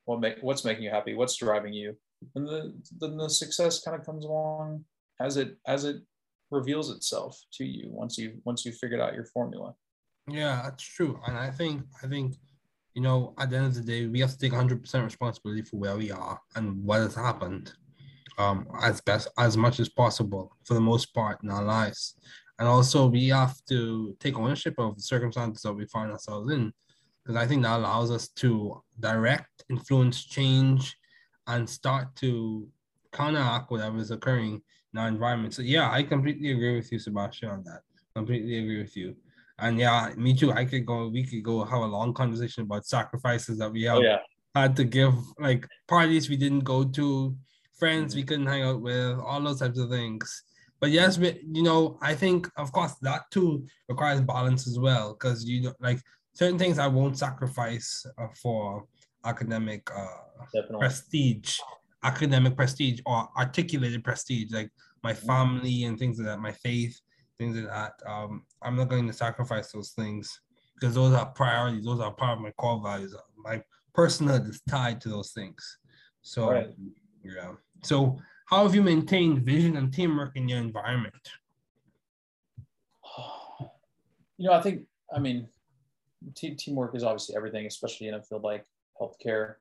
what 0.05 0.19
make 0.19 0.37
what's 0.41 0.63
making 0.63 0.83
you 0.83 0.89
happy 0.89 1.13
what's 1.13 1.35
driving 1.35 1.73
you 1.73 1.95
and 2.35 2.47
the, 2.47 2.73
then 2.99 3.17
the 3.17 3.29
success 3.29 3.81
kind 3.81 3.99
of 3.99 4.05
comes 4.05 4.25
along 4.25 4.83
as 5.19 5.37
it 5.37 5.57
as 5.67 5.85
it 5.85 5.97
reveals 6.49 6.89
itself 6.89 7.37
to 7.53 7.65
you 7.65 7.89
once 7.89 8.17
you 8.17 8.33
once 8.45 8.65
you've 8.65 8.77
figured 8.77 9.01
out 9.01 9.13
your 9.13 9.25
formula. 9.25 9.73
Yeah 10.29 10.61
that's 10.63 10.83
true. 10.83 11.19
And 11.27 11.37
i 11.37 11.49
think 11.49 11.83
i 12.03 12.07
think 12.07 12.35
you 12.97 13.03
know, 13.03 13.31
at 13.37 13.51
the 13.51 13.57
end 13.57 13.67
of 13.67 13.75
the 13.75 13.81
day, 13.81 14.07
we 14.07 14.19
have 14.21 14.31
to 14.31 14.39
take 14.39 14.53
100% 14.53 15.03
responsibility 15.03 15.61
for 15.61 15.77
where 15.77 15.95
we 15.95 16.09
are 16.11 16.41
and 16.55 16.83
what 16.83 16.99
has 16.99 17.13
happened 17.13 17.71
um, 18.39 18.65
as 18.81 19.01
best, 19.01 19.27
as 19.37 19.55
much 19.55 19.79
as 19.79 19.87
possible 19.87 20.51
for 20.63 20.73
the 20.73 20.81
most 20.81 21.13
part 21.13 21.37
in 21.43 21.51
our 21.51 21.63
lives. 21.63 22.15
And 22.57 22.67
also, 22.67 23.05
we 23.05 23.27
have 23.27 23.53
to 23.69 24.17
take 24.19 24.35
ownership 24.35 24.73
of 24.79 24.95
the 24.95 25.03
circumstances 25.03 25.61
that 25.61 25.73
we 25.73 25.85
find 25.85 26.11
ourselves 26.11 26.51
in, 26.51 26.73
because 27.23 27.35
I 27.35 27.45
think 27.45 27.61
that 27.61 27.77
allows 27.77 28.09
us 28.09 28.29
to 28.29 28.81
direct, 28.99 29.63
influence, 29.69 30.25
change, 30.25 30.97
and 31.45 31.69
start 31.69 32.15
to 32.15 32.67
counteract 33.11 33.69
whatever 33.69 33.99
is 33.99 34.09
occurring 34.09 34.59
in 34.91 34.99
our 34.99 35.07
environment. 35.07 35.53
So, 35.53 35.61
yeah, 35.61 35.91
I 35.91 36.01
completely 36.01 36.51
agree 36.51 36.77
with 36.77 36.91
you, 36.91 36.97
Sebastian, 36.97 37.49
on 37.49 37.63
that. 37.65 37.81
Completely 38.15 38.57
agree 38.57 38.81
with 38.81 38.97
you. 38.97 39.15
And 39.59 39.79
yeah, 39.79 40.13
me 40.15 40.35
too. 40.35 40.51
I 40.51 40.65
could 40.65 40.85
go. 40.85 41.07
We 41.07 41.23
could 41.23 41.43
go 41.43 41.63
have 41.63 41.81
a 41.81 41.85
long 41.85 42.13
conversation 42.13 42.63
about 42.63 42.85
sacrifices 42.85 43.57
that 43.57 43.71
we 43.71 43.83
have 43.83 43.97
oh, 43.97 44.01
yeah. 44.01 44.17
had 44.53 44.75
to 44.75 44.83
give, 44.83 45.15
like 45.39 45.67
parties 45.87 46.29
we 46.29 46.37
didn't 46.37 46.63
go 46.63 46.83
to, 46.83 47.35
friends 47.77 48.15
we 48.15 48.23
couldn't 48.23 48.45
hang 48.45 48.63
out 48.63 48.81
with, 48.81 49.17
all 49.17 49.41
those 49.41 49.59
types 49.59 49.79
of 49.79 49.89
things. 49.89 50.43
But 50.79 50.91
yes, 50.91 51.17
we, 51.17 51.41
you 51.51 51.63
know, 51.63 51.97
I 52.01 52.13
think 52.13 52.47
of 52.55 52.71
course 52.71 52.93
that 53.01 53.31
too 53.31 53.65
requires 53.89 54.21
balance 54.21 54.67
as 54.67 54.77
well, 54.77 55.13
because 55.13 55.43
you 55.45 55.63
know, 55.63 55.73
like 55.79 55.99
certain 56.33 56.59
things 56.59 56.77
I 56.77 56.87
won't 56.87 57.17
sacrifice 57.17 58.05
uh, 58.19 58.27
for 58.39 58.85
academic 59.25 59.89
uh, 59.91 60.77
prestige, 60.77 61.57
academic 62.03 62.55
prestige, 62.55 62.99
or 63.07 63.27
articulated 63.35 64.03
prestige, 64.03 64.51
like 64.51 64.69
my 65.03 65.13
mm-hmm. 65.13 65.27
family 65.27 65.83
and 65.85 65.97
things 65.97 66.19
like 66.19 66.27
that, 66.27 66.39
my 66.39 66.51
faith 66.51 67.01
things 67.39 67.55
like 67.57 67.67
that. 67.67 67.93
Um, 68.05 68.43
I'm 68.61 68.75
not 68.75 68.89
going 68.89 69.07
to 69.07 69.13
sacrifice 69.13 69.71
those 69.71 69.91
things 69.91 70.39
because 70.75 70.95
those 70.95 71.13
are 71.13 71.25
priorities. 71.25 71.85
Those 71.85 71.99
are 71.99 72.11
part 72.11 72.37
of 72.37 72.43
my 72.43 72.51
core 72.51 72.81
values. 72.81 73.15
My 73.37 73.61
personhood 73.95 74.49
is 74.49 74.61
tied 74.69 75.01
to 75.01 75.09
those 75.09 75.31
things. 75.31 75.77
So, 76.21 76.51
right. 76.51 76.69
yeah. 77.23 77.53
So, 77.83 78.19
how 78.45 78.63
have 78.63 78.73
you 78.73 78.81
maintained 78.81 79.43
vision 79.43 79.77
and 79.77 79.91
teamwork 79.93 80.35
in 80.35 80.47
your 80.47 80.59
environment? 80.59 81.15
You 84.37 84.47
know, 84.47 84.53
I 84.53 84.61
think, 84.61 84.83
I 85.13 85.19
mean, 85.19 85.47
teamwork 86.35 86.95
is 86.95 87.03
obviously 87.03 87.35
everything, 87.35 87.65
especially 87.65 88.07
in 88.07 88.13
a 88.13 88.21
field 88.21 88.43
like 88.43 88.65
healthcare. 89.01 89.55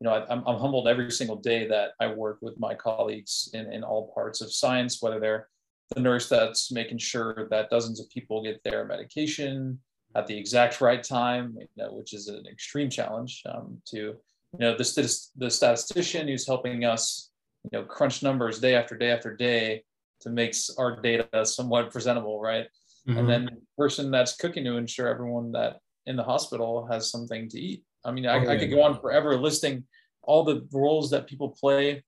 You 0.00 0.04
know, 0.04 0.10
I, 0.10 0.32
am 0.32 0.42
I'm 0.46 0.58
humbled 0.58 0.88
every 0.88 1.10
single 1.10 1.36
day 1.36 1.66
that 1.68 1.92
I 2.00 2.08
work 2.08 2.38
with 2.42 2.58
my 2.58 2.74
colleagues 2.74 3.48
in, 3.54 3.72
in 3.72 3.82
all 3.82 4.12
parts 4.12 4.40
of 4.40 4.52
science, 4.52 5.00
whether 5.00 5.20
they're 5.20 5.48
the 5.94 6.00
nurse 6.00 6.28
that's 6.28 6.72
making 6.72 6.98
sure 6.98 7.46
that 7.50 7.70
dozens 7.70 8.00
of 8.00 8.10
people 8.10 8.42
get 8.42 8.62
their 8.64 8.84
medication 8.84 9.78
at 10.14 10.26
the 10.26 10.36
exact 10.36 10.80
right 10.80 11.02
time, 11.02 11.54
you 11.58 11.66
know, 11.76 11.92
which 11.92 12.12
is 12.12 12.28
an 12.28 12.44
extreme 12.50 12.90
challenge 12.90 13.42
um, 13.48 13.80
to, 13.86 13.96
you 13.96 14.58
know, 14.58 14.76
the, 14.76 15.20
the 15.36 15.50
statistician 15.50 16.26
who's 16.26 16.46
helping 16.46 16.84
us, 16.84 17.30
you 17.64 17.78
know, 17.78 17.84
crunch 17.84 18.22
numbers 18.22 18.58
day 18.58 18.74
after 18.74 18.96
day 18.96 19.10
after 19.10 19.36
day 19.36 19.84
to 20.22 20.30
make 20.30 20.54
our 20.78 21.00
data 21.00 21.44
somewhat 21.44 21.92
presentable, 21.92 22.40
right? 22.40 22.66
Mm-hmm. 23.06 23.18
And 23.18 23.28
then 23.28 23.44
the 23.44 23.56
person 23.76 24.10
that's 24.10 24.36
cooking 24.36 24.64
to 24.64 24.76
ensure 24.76 25.06
everyone 25.06 25.52
that 25.52 25.78
in 26.06 26.16
the 26.16 26.24
hospital 26.24 26.88
has 26.90 27.10
something 27.10 27.48
to 27.50 27.60
eat. 27.60 27.84
I 28.04 28.10
mean, 28.10 28.26
I, 28.26 28.44
oh. 28.44 28.48
I 28.48 28.56
could 28.56 28.70
go 28.70 28.82
on 28.82 28.98
forever 29.00 29.36
listing 29.36 29.84
all 30.22 30.44
the 30.44 30.66
roles 30.72 31.10
that 31.10 31.26
people 31.26 31.50
play. 31.50 32.02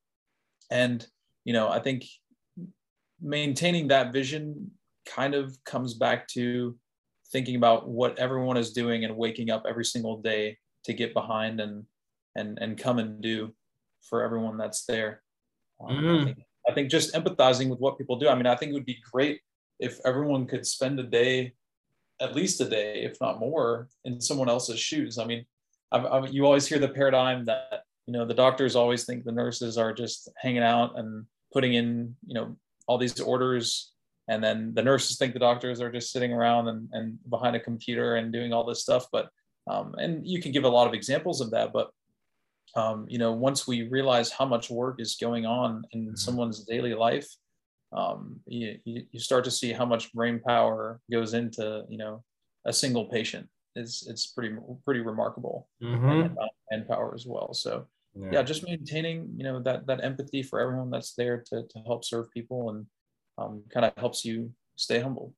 And, 0.70 1.06
you 1.44 1.52
know, 1.52 1.68
I 1.68 1.80
think 1.80 2.04
maintaining 3.20 3.88
that 3.88 4.12
vision 4.12 4.70
kind 5.06 5.34
of 5.34 5.56
comes 5.64 5.94
back 5.94 6.28
to 6.28 6.76
thinking 7.32 7.56
about 7.56 7.88
what 7.88 8.18
everyone 8.18 8.56
is 8.56 8.72
doing 8.72 9.04
and 9.04 9.16
waking 9.16 9.50
up 9.50 9.64
every 9.68 9.84
single 9.84 10.20
day 10.20 10.56
to 10.84 10.92
get 10.92 11.12
behind 11.14 11.60
and 11.60 11.84
and 12.36 12.58
and 12.60 12.78
come 12.78 12.98
and 12.98 13.20
do 13.20 13.52
for 14.08 14.22
everyone 14.22 14.56
that's 14.56 14.84
there. 14.86 15.22
Um, 15.80 15.96
mm-hmm. 15.96 16.20
I, 16.20 16.24
think, 16.24 16.38
I 16.68 16.72
think 16.72 16.90
just 16.90 17.14
empathizing 17.14 17.68
with 17.68 17.80
what 17.80 17.98
people 17.98 18.18
do. 18.18 18.28
I 18.28 18.34
mean, 18.34 18.46
I 18.46 18.54
think 18.54 18.70
it 18.70 18.74
would 18.74 18.86
be 18.86 18.98
great 19.10 19.40
if 19.78 19.98
everyone 20.04 20.46
could 20.46 20.66
spend 20.66 20.98
a 20.98 21.04
day, 21.04 21.52
at 22.20 22.34
least 22.34 22.60
a 22.60 22.68
day, 22.68 23.02
if 23.02 23.20
not 23.20 23.38
more, 23.38 23.88
in 24.04 24.20
someone 24.20 24.48
else's 24.48 24.80
shoes. 24.80 25.18
I 25.18 25.24
mean, 25.24 25.44
I've, 25.92 26.06
I've, 26.06 26.32
you 26.32 26.44
always 26.46 26.66
hear 26.66 26.78
the 26.78 26.88
paradigm 26.88 27.44
that 27.46 27.82
you 28.06 28.12
know 28.12 28.24
the 28.24 28.34
doctors 28.34 28.76
always 28.76 29.04
think 29.04 29.24
the 29.24 29.32
nurses 29.32 29.76
are 29.76 29.92
just 29.92 30.28
hanging 30.36 30.62
out 30.62 30.98
and 30.98 31.26
putting 31.52 31.74
in 31.74 32.16
you 32.26 32.34
know 32.34 32.56
all 32.88 32.98
these 32.98 33.20
orders 33.20 33.92
and 34.28 34.42
then 34.42 34.72
the 34.74 34.82
nurses 34.82 35.16
think 35.16 35.32
the 35.32 35.38
doctors 35.38 35.80
are 35.80 35.92
just 35.92 36.12
sitting 36.12 36.32
around 36.32 36.68
and, 36.68 36.88
and 36.92 37.18
behind 37.30 37.54
a 37.54 37.60
computer 37.60 38.16
and 38.16 38.32
doing 38.32 38.52
all 38.52 38.64
this 38.64 38.82
stuff 38.82 39.06
but 39.12 39.28
um, 39.70 39.94
and 39.98 40.26
you 40.26 40.40
can 40.40 40.50
give 40.50 40.64
a 40.64 40.68
lot 40.68 40.88
of 40.88 40.94
examples 40.94 41.40
of 41.40 41.50
that 41.50 41.72
but 41.72 41.90
um, 42.74 43.06
you 43.08 43.18
know 43.18 43.32
once 43.32 43.66
we 43.66 43.88
realize 43.88 44.30
how 44.30 44.44
much 44.44 44.70
work 44.70 45.00
is 45.00 45.16
going 45.16 45.46
on 45.46 45.84
in 45.92 46.06
mm-hmm. 46.06 46.16
someone's 46.16 46.64
daily 46.64 46.94
life 46.94 47.28
um, 47.92 48.40
you, 48.46 48.78
you 48.84 49.20
start 49.20 49.44
to 49.44 49.50
see 49.50 49.72
how 49.72 49.86
much 49.86 50.12
brain 50.12 50.40
power 50.44 51.00
goes 51.10 51.34
into 51.34 51.84
you 51.88 51.98
know 51.98 52.22
a 52.66 52.72
single 52.72 53.06
patient 53.06 53.48
it's 53.74 54.06
it's 54.06 54.26
pretty 54.26 54.54
pretty 54.84 55.00
remarkable 55.00 55.68
mm-hmm. 55.82 56.34
and, 56.70 56.88
power 56.88 57.12
as 57.14 57.26
well 57.26 57.54
so 57.54 57.86
yeah. 58.18 58.28
yeah. 58.32 58.42
just 58.42 58.64
maintaining 58.64 59.32
you 59.36 59.44
know 59.44 59.62
that 59.62 59.86
that 59.86 60.04
empathy 60.04 60.42
for 60.42 60.60
everyone 60.60 60.90
that's 60.90 61.14
there 61.14 61.42
to, 61.48 61.62
to 61.68 61.78
help 61.86 62.04
serve 62.04 62.30
people 62.30 62.70
and 62.70 62.86
um, 63.38 63.62
kind 63.72 63.86
of 63.86 63.92
helps 63.96 64.24
you 64.24 64.52
stay 64.76 65.00
humble. 65.00 65.34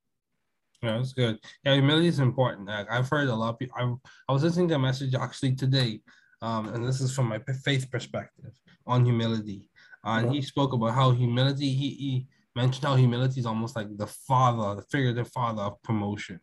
Yeah, 0.82 0.96
that's 0.96 1.12
good. 1.12 1.38
Yeah, 1.64 1.74
humility 1.74 2.06
is 2.06 2.20
important. 2.20 2.66
Like, 2.66 2.90
I've 2.90 3.08
heard 3.08 3.28
a 3.28 3.34
lot 3.34 3.50
of 3.50 3.58
people. 3.58 3.76
I, 3.78 4.30
I 4.30 4.32
was 4.32 4.42
listening 4.42 4.68
to 4.68 4.76
a 4.76 4.78
message 4.78 5.14
actually 5.14 5.54
today, 5.54 6.00
um, 6.40 6.68
and 6.68 6.86
this 6.86 7.00
is 7.00 7.14
from 7.14 7.28
my 7.28 7.38
faith 7.64 7.90
perspective 7.90 8.52
on 8.86 9.04
humility. 9.04 9.68
Uh, 10.04 10.22
and 10.22 10.32
he 10.32 10.40
spoke 10.40 10.72
about 10.72 10.94
how 10.94 11.10
humility. 11.10 11.70
He, 11.72 11.90
he 11.90 12.26
mentioned 12.56 12.84
how 12.84 12.96
humility 12.96 13.40
is 13.40 13.46
almost 13.46 13.76
like 13.76 13.94
the 13.96 14.06
father, 14.06 14.74
the 14.74 14.86
figurative 14.90 15.28
father 15.28 15.62
of 15.62 15.82
promotion, 15.82 16.40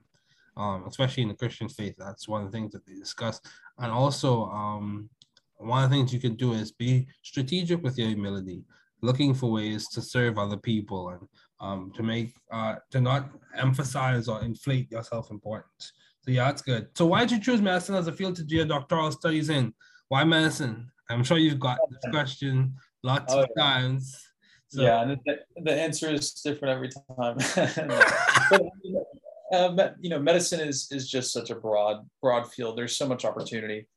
um, 0.55 0.85
especially 0.87 1.23
in 1.23 1.29
the 1.29 1.35
Christian 1.35 1.67
faith. 1.67 1.95
That's 1.97 2.27
one 2.27 2.43
of 2.43 2.51
the 2.51 2.55
things 2.55 2.71
that 2.73 2.85
they 2.85 2.93
discuss. 2.93 3.41
And 3.79 3.91
also, 3.91 4.45
um, 4.45 5.09
one 5.57 5.83
of 5.83 5.89
the 5.89 5.95
things 5.95 6.13
you 6.13 6.19
can 6.19 6.35
do 6.35 6.53
is 6.53 6.71
be 6.71 7.07
strategic 7.23 7.81
with 7.83 7.97
your 7.97 8.07
humility, 8.07 8.63
looking 9.01 9.33
for 9.33 9.51
ways 9.51 9.87
to 9.89 10.01
serve 10.01 10.37
other 10.37 10.57
people 10.57 11.09
and 11.09 11.27
um, 11.59 11.91
to 11.95 12.03
make 12.03 12.35
uh, 12.51 12.75
to 12.91 13.01
not 13.01 13.29
emphasize 13.55 14.27
or 14.27 14.43
inflate 14.43 14.91
your 14.91 15.03
self-importance. 15.03 15.93
So 16.21 16.31
yeah, 16.31 16.45
that's 16.45 16.61
good. 16.61 16.89
So 16.95 17.05
why 17.05 17.21
did 17.21 17.31
you 17.31 17.39
choose 17.39 17.61
medicine 17.61 17.95
as 17.95 18.07
a 18.07 18.13
field 18.13 18.35
to 18.35 18.43
do 18.43 18.55
your 18.57 18.65
doctoral 18.65 19.11
studies 19.11 19.49
in? 19.49 19.73
Why 20.09 20.23
medicine? 20.23 20.91
I'm 21.09 21.23
sure 21.23 21.37
you've 21.37 21.59
got 21.59 21.77
this 21.89 22.11
question 22.11 22.75
lots 23.03 23.33
oh, 23.33 23.43
of 23.43 23.49
yeah. 23.55 23.63
times. 23.63 24.15
So. 24.69 24.81
Yeah, 24.83 25.01
and 25.01 25.19
the, 25.25 25.39
the, 25.63 25.73
answer 25.73 26.09
is 26.09 26.33
different 26.33 26.75
every 26.75 26.89
time. 26.89 27.37
but, 28.49 28.61
uh, 29.53 29.89
you 30.01 30.09
know, 30.09 30.19
medicine 30.19 30.59
is 30.59 30.89
is 30.91 31.09
just 31.09 31.31
such 31.31 31.49
a 31.49 31.55
broad 31.55 32.05
broad 32.21 32.51
field. 32.51 32.77
There's 32.77 32.97
so 32.97 33.07
much 33.07 33.23
opportunity. 33.23 33.87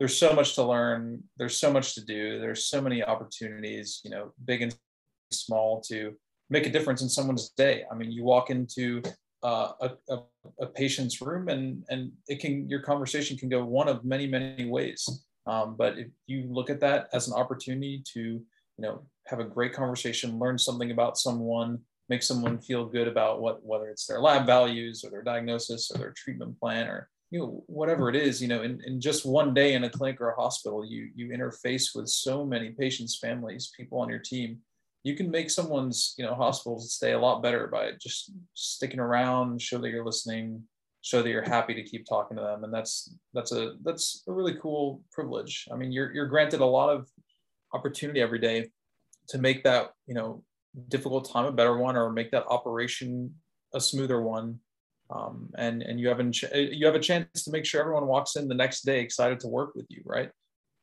There's 0.00 0.16
so 0.16 0.32
much 0.32 0.54
to 0.54 0.64
learn. 0.64 1.22
There's 1.36 1.60
so 1.60 1.70
much 1.70 1.94
to 1.94 2.04
do. 2.04 2.40
There's 2.40 2.64
so 2.64 2.80
many 2.80 3.04
opportunities. 3.04 4.00
You 4.02 4.10
know, 4.10 4.32
big 4.44 4.62
and 4.62 4.74
small 5.30 5.82
to 5.82 6.14
make 6.48 6.66
a 6.66 6.70
difference 6.70 7.02
in 7.02 7.08
someone's 7.10 7.50
day. 7.50 7.84
I 7.92 7.94
mean, 7.94 8.10
you 8.10 8.24
walk 8.24 8.48
into 8.48 9.02
uh, 9.42 9.72
a, 9.82 9.90
a, 10.08 10.18
a, 10.62 10.66
patient's 10.66 11.20
room 11.20 11.48
and 11.48 11.84
and 11.90 12.12
it 12.28 12.40
can 12.40 12.68
your 12.68 12.80
conversation 12.80 13.36
can 13.36 13.48
go 13.50 13.62
one 13.62 13.88
of 13.88 14.04
many 14.04 14.26
many 14.26 14.66
ways. 14.66 15.06
Um, 15.46 15.76
but 15.78 15.98
if 15.98 16.08
you 16.26 16.46
look 16.50 16.70
at 16.70 16.80
that 16.80 17.08
as 17.12 17.28
an 17.28 17.34
opportunity 17.34 18.02
to 18.14 18.20
you 18.20 18.42
know 18.78 19.02
have 19.26 19.38
a 19.38 19.44
great 19.44 19.74
conversation, 19.74 20.38
learn 20.38 20.58
something 20.58 20.92
about 20.92 21.18
someone, 21.18 21.78
make 22.08 22.22
someone 22.22 22.58
feel 22.58 22.86
good 22.86 23.06
about 23.06 23.42
what 23.42 23.62
whether 23.62 23.90
it's 23.90 24.06
their 24.06 24.20
lab 24.20 24.46
values 24.46 25.04
or 25.04 25.10
their 25.10 25.22
diagnosis 25.22 25.90
or 25.90 25.98
their 25.98 26.14
treatment 26.16 26.58
plan 26.58 26.88
or 26.88 27.09
you 27.30 27.38
know 27.38 27.64
whatever 27.66 28.08
it 28.08 28.16
is 28.16 28.42
you 28.42 28.48
know 28.48 28.62
in, 28.62 28.80
in 28.84 29.00
just 29.00 29.24
one 29.24 29.54
day 29.54 29.74
in 29.74 29.84
a 29.84 29.90
clinic 29.90 30.20
or 30.20 30.30
a 30.30 30.40
hospital 30.40 30.84
you 30.84 31.10
you 31.14 31.28
interface 31.28 31.94
with 31.94 32.08
so 32.08 32.44
many 32.44 32.70
patients 32.70 33.18
families 33.18 33.72
people 33.76 34.00
on 34.00 34.08
your 34.08 34.18
team. 34.18 34.58
You 35.02 35.16
can 35.16 35.30
make 35.30 35.48
someone's 35.48 36.14
you 36.18 36.24
know 36.24 36.34
hospitals 36.34 36.92
stay 36.92 37.12
a 37.12 37.18
lot 37.18 37.42
better 37.42 37.68
by 37.68 37.92
just 38.00 38.32
sticking 38.54 39.00
around 39.00 39.62
show 39.62 39.78
that 39.78 39.88
you're 39.88 40.04
listening 40.04 40.62
show 41.02 41.22
that 41.22 41.30
you're 41.30 41.42
happy 41.42 41.72
to 41.74 41.82
keep 41.82 42.04
talking 42.06 42.36
to 42.36 42.42
them. 42.42 42.64
And 42.64 42.74
that's 42.74 43.14
that's 43.32 43.52
a 43.52 43.76
that's 43.82 44.22
a 44.28 44.32
really 44.32 44.56
cool 44.60 45.02
privilege. 45.12 45.66
I 45.72 45.76
mean 45.76 45.92
you're, 45.92 46.12
you're 46.12 46.26
granted 46.26 46.60
a 46.60 46.66
lot 46.66 46.90
of 46.90 47.08
opportunity 47.72 48.20
every 48.20 48.38
day 48.38 48.70
to 49.28 49.38
make 49.38 49.64
that 49.64 49.92
you 50.06 50.14
know 50.14 50.42
difficult 50.88 51.30
time 51.30 51.46
a 51.46 51.52
better 51.52 51.76
one 51.76 51.96
or 51.96 52.12
make 52.12 52.30
that 52.32 52.46
operation 52.48 53.34
a 53.74 53.80
smoother 53.80 54.20
one 54.20 54.58
um, 55.10 55.50
and 55.56 55.82
and 55.82 55.98
you 55.98 56.08
have 56.08 56.20
a, 56.20 56.74
you 56.74 56.86
have 56.86 56.94
a 56.94 57.00
chance 57.00 57.44
to 57.44 57.50
make 57.50 57.64
sure 57.64 57.80
everyone 57.80 58.06
walks 58.06 58.36
in 58.36 58.48
the 58.48 58.54
next 58.54 58.82
day 58.82 59.00
excited 59.00 59.40
to 59.40 59.48
work 59.48 59.74
with 59.74 59.86
you 59.88 60.02
right 60.04 60.30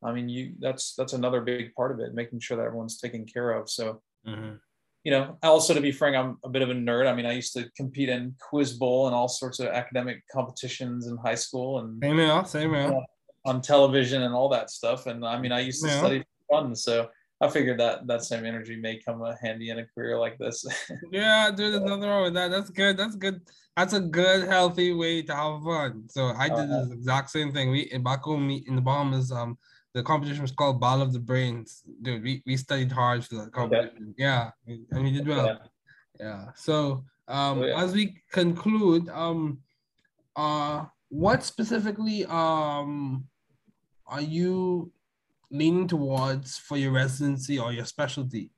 i 0.03 0.11
mean 0.11 0.27
you 0.29 0.53
that's 0.59 0.93
that's 0.95 1.13
another 1.13 1.41
big 1.41 1.73
part 1.75 1.91
of 1.91 1.99
it 1.99 2.13
making 2.13 2.39
sure 2.39 2.57
that 2.57 2.65
everyone's 2.65 2.97
taken 2.97 3.25
care 3.25 3.51
of 3.51 3.69
so 3.69 4.01
Mm-hmm. 4.27 4.55
You 5.03 5.11
know, 5.11 5.37
also 5.41 5.73
to 5.73 5.79
be 5.79 5.91
frank, 5.91 6.17
I'm 6.17 6.37
a 6.43 6.49
bit 6.49 6.61
of 6.61 6.69
a 6.69 6.73
nerd. 6.73 7.07
I 7.07 7.15
mean, 7.15 7.25
I 7.25 7.31
used 7.31 7.53
to 7.53 7.69
compete 7.77 8.09
in 8.09 8.35
quiz 8.41 8.73
bowl 8.73 9.07
and 9.07 9.15
all 9.15 9.29
sorts 9.29 9.59
of 9.59 9.67
academic 9.67 10.21
competitions 10.29 11.07
in 11.07 11.15
high 11.17 11.35
school 11.35 11.79
and 11.79 11.97
same 12.03 12.17
here, 12.17 12.43
same 12.45 12.73
here. 12.73 12.99
on 13.45 13.61
television 13.61 14.23
and 14.23 14.35
all 14.35 14.49
that 14.49 14.69
stuff. 14.69 15.05
And 15.05 15.25
I 15.25 15.39
mean, 15.39 15.53
I 15.53 15.61
used 15.61 15.81
to 15.83 15.87
yeah. 15.87 15.99
study 15.99 16.19
for 16.19 16.61
fun, 16.61 16.75
so 16.75 17.07
I 17.39 17.49
figured 17.49 17.79
that 17.79 18.07
that 18.07 18.23
same 18.23 18.45
energy 18.45 18.75
may 18.75 18.97
come 18.97 19.23
handy 19.41 19.69
in 19.69 19.79
a 19.79 19.85
career 19.85 20.17
like 20.17 20.37
this. 20.39 20.65
yeah, 21.11 21.49
dude, 21.49 21.73
there's 21.73 21.83
nothing 21.83 22.09
wrong 22.09 22.23
with 22.23 22.33
that. 22.33 22.49
That's 22.49 22.71
good. 22.71 22.97
That's 22.97 23.15
good. 23.15 23.41
That's 23.75 23.93
a 23.93 23.99
good, 23.99 24.47
healthy 24.47 24.91
way 24.93 25.21
to 25.21 25.35
have 25.35 25.61
fun. 25.61 26.05
So 26.09 26.33
I 26.35 26.49
did 26.49 26.71
uh, 26.71 26.85
the 26.85 26.93
exact 26.93 27.29
same 27.29 27.51
thing. 27.51 27.69
We 27.69 27.81
in 27.91 28.01
Baku 28.01 28.37
me 28.37 28.63
in 28.67 28.75
the 28.75 28.81
Bahamas, 28.81 29.31
um, 29.31 29.57
the 29.93 30.01
competition 30.01 30.41
was 30.41 30.51
called 30.51 30.79
Ball 30.79 31.01
of 31.01 31.13
the 31.13 31.19
Brains. 31.19 31.83
Dude, 32.01 32.23
we, 32.23 32.41
we 32.47 32.57
studied 32.57 32.91
hard 32.91 33.23
for 33.23 33.35
the 33.35 33.51
competition. 33.51 34.13
Okay. 34.13 34.13
Yeah, 34.17 34.49
and 34.65 35.03
we 35.03 35.11
did 35.11 35.27
well. 35.27 35.45
Yeah. 35.45 35.57
yeah. 36.19 36.45
So 36.55 37.03
um, 37.27 37.59
oh, 37.59 37.65
yeah. 37.65 37.83
as 37.83 37.93
we 37.93 38.21
conclude, 38.31 39.09
um, 39.09 39.59
uh, 40.35 40.85
what 41.09 41.43
specifically 41.43 42.25
um 42.25 43.25
are 44.07 44.21
you 44.21 44.91
leaning 45.51 45.87
towards 45.87 46.57
for 46.57 46.77
your 46.77 46.91
residency 46.91 47.59
or 47.59 47.71
your 47.71 47.85
specialty? 47.85 48.51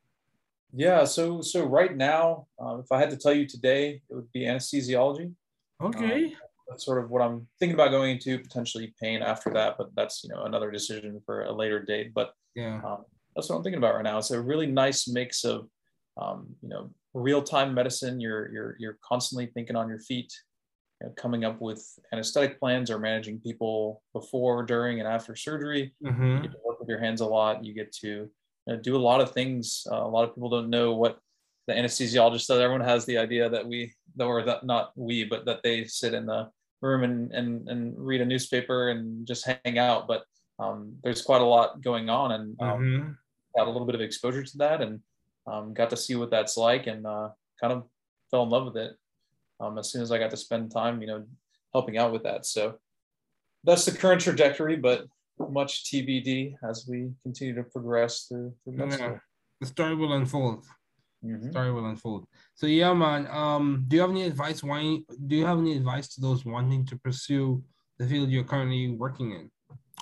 Yeah, 0.71 1.03
so 1.03 1.41
so 1.41 1.65
right 1.65 1.95
now, 1.95 2.47
uh, 2.63 2.77
if 2.77 2.91
I 2.91 2.99
had 2.99 3.09
to 3.09 3.17
tell 3.17 3.33
you 3.33 3.47
today, 3.47 4.01
it 4.09 4.13
would 4.15 4.31
be 4.31 4.41
anesthesiology. 4.41 5.33
Okay. 5.81 6.25
Um, 6.25 6.31
that's 6.67 6.85
sort 6.85 7.03
of 7.03 7.09
what 7.09 7.21
I'm 7.21 7.47
thinking 7.59 7.73
about 7.73 7.89
going 7.89 8.11
into 8.11 8.37
potentially 8.37 8.93
pain 9.01 9.21
after 9.23 9.51
that, 9.51 9.75
but 9.77 9.89
that's 9.95 10.23
you 10.23 10.29
know 10.29 10.43
another 10.43 10.69
decision 10.69 11.19
for 11.25 11.43
a 11.43 11.51
later 11.51 11.83
date. 11.83 12.13
But 12.13 12.33
yeah, 12.55 12.81
um, 12.85 13.05
that's 13.35 13.49
what 13.49 13.57
I'm 13.57 13.63
thinking 13.63 13.79
about 13.79 13.95
right 13.95 14.03
now. 14.03 14.19
It's 14.19 14.31
a 14.31 14.39
really 14.39 14.67
nice 14.67 15.07
mix 15.07 15.43
of 15.43 15.67
um, 16.21 16.47
you 16.61 16.69
know 16.69 16.91
real 17.13 17.41
time 17.41 17.73
medicine. 17.73 18.19
You're 18.19 18.51
you're 18.51 18.75
you're 18.79 18.97
constantly 19.03 19.47
thinking 19.47 19.75
on 19.75 19.89
your 19.89 19.99
feet, 19.99 20.31
you 21.01 21.07
know, 21.07 21.13
coming 21.17 21.43
up 21.43 21.59
with 21.59 21.83
anesthetic 22.13 22.59
plans 22.59 22.91
or 22.91 22.99
managing 22.99 23.39
people 23.39 24.03
before, 24.13 24.63
during, 24.63 24.99
and 24.99 25.07
after 25.07 25.35
surgery. 25.35 25.95
Mm-hmm. 26.03 26.45
You 26.89 26.97
get 26.97 26.97
to 26.97 26.97
work 26.97 26.97
with 26.97 26.97
your 26.97 26.99
hands 26.99 27.21
a 27.21 27.25
lot. 27.25 27.63
You 27.63 27.73
get 27.73 27.91
to 27.93 28.07
you 28.07 28.29
know, 28.67 28.77
do 28.77 28.95
a 28.95 28.97
lot 28.97 29.21
of 29.21 29.31
things. 29.31 29.85
Uh, 29.91 30.03
a 30.03 30.07
lot 30.07 30.23
of 30.23 30.35
people 30.35 30.49
don't 30.49 30.69
know 30.69 30.93
what 30.93 31.19
the 31.67 31.73
anesthesiologist 31.73 32.47
does. 32.47 32.59
Everyone 32.59 32.81
has 32.81 33.05
the 33.05 33.17
idea 33.17 33.49
that 33.49 33.67
we, 33.67 33.93
or 34.19 34.43
that 34.43 34.65
not 34.65 34.91
we, 34.95 35.23
but 35.23 35.45
that 35.45 35.61
they 35.63 35.85
sit 35.85 36.13
in 36.13 36.25
the 36.25 36.49
room 36.81 37.03
and, 37.03 37.31
and, 37.31 37.69
and 37.69 37.93
read 37.97 38.21
a 38.21 38.25
newspaper 38.25 38.89
and 38.89 39.27
just 39.27 39.47
hang 39.63 39.77
out. 39.77 40.07
But 40.07 40.23
um, 40.59 40.95
there's 41.03 41.21
quite 41.21 41.41
a 41.41 41.45
lot 41.45 41.81
going 41.81 42.09
on 42.09 42.31
and 42.31 42.61
um, 42.61 42.79
mm-hmm. 42.79 43.11
got 43.57 43.67
a 43.67 43.71
little 43.71 43.85
bit 43.85 43.95
of 43.95 44.01
exposure 44.01 44.43
to 44.43 44.57
that 44.57 44.81
and 44.81 44.99
um, 45.47 45.73
got 45.73 45.89
to 45.91 45.97
see 45.97 46.15
what 46.15 46.31
that's 46.31 46.57
like 46.57 46.87
and 46.87 47.05
uh, 47.05 47.29
kind 47.61 47.73
of 47.73 47.83
fell 48.29 48.43
in 48.43 48.49
love 48.49 48.65
with 48.65 48.77
it 48.77 48.95
um, 49.59 49.77
as 49.77 49.91
soon 49.91 50.01
as 50.01 50.11
I 50.11 50.19
got 50.19 50.31
to 50.31 50.37
spend 50.37 50.71
time, 50.71 51.01
you 51.01 51.07
know, 51.07 51.25
helping 51.73 51.97
out 51.97 52.11
with 52.11 52.23
that. 52.23 52.45
So 52.45 52.75
that's 53.63 53.85
the 53.85 53.91
current 53.91 54.21
trajectory, 54.21 54.75
but 54.75 55.05
much 55.47 55.85
TBD 55.85 56.55
as 56.67 56.85
we 56.89 57.11
continue 57.23 57.55
to 57.55 57.63
progress 57.63 58.25
through, 58.27 58.53
through 58.63 58.89
yeah. 58.89 59.17
The 59.61 59.67
story 59.67 59.95
will 59.95 60.13
unfold. 60.13 60.65
Mm-hmm. 61.23 61.51
Story 61.51 61.71
will 61.71 61.85
unfold. 61.85 62.27
So 62.55 62.67
yeah, 62.67 62.93
man. 62.93 63.27
Um, 63.27 63.85
do 63.87 63.95
you 63.95 64.01
have 64.01 64.11
any 64.11 64.23
advice? 64.23 64.63
Why 64.63 64.99
do 65.27 65.35
you 65.35 65.45
have 65.45 65.59
any 65.59 65.75
advice 65.75 66.07
to 66.15 66.21
those 66.21 66.45
wanting 66.45 66.85
to 66.87 66.97
pursue 66.97 67.63
the 67.97 68.07
field 68.07 68.29
you're 68.29 68.45
currently 68.45 68.91
working 68.91 69.31
in 69.31 69.51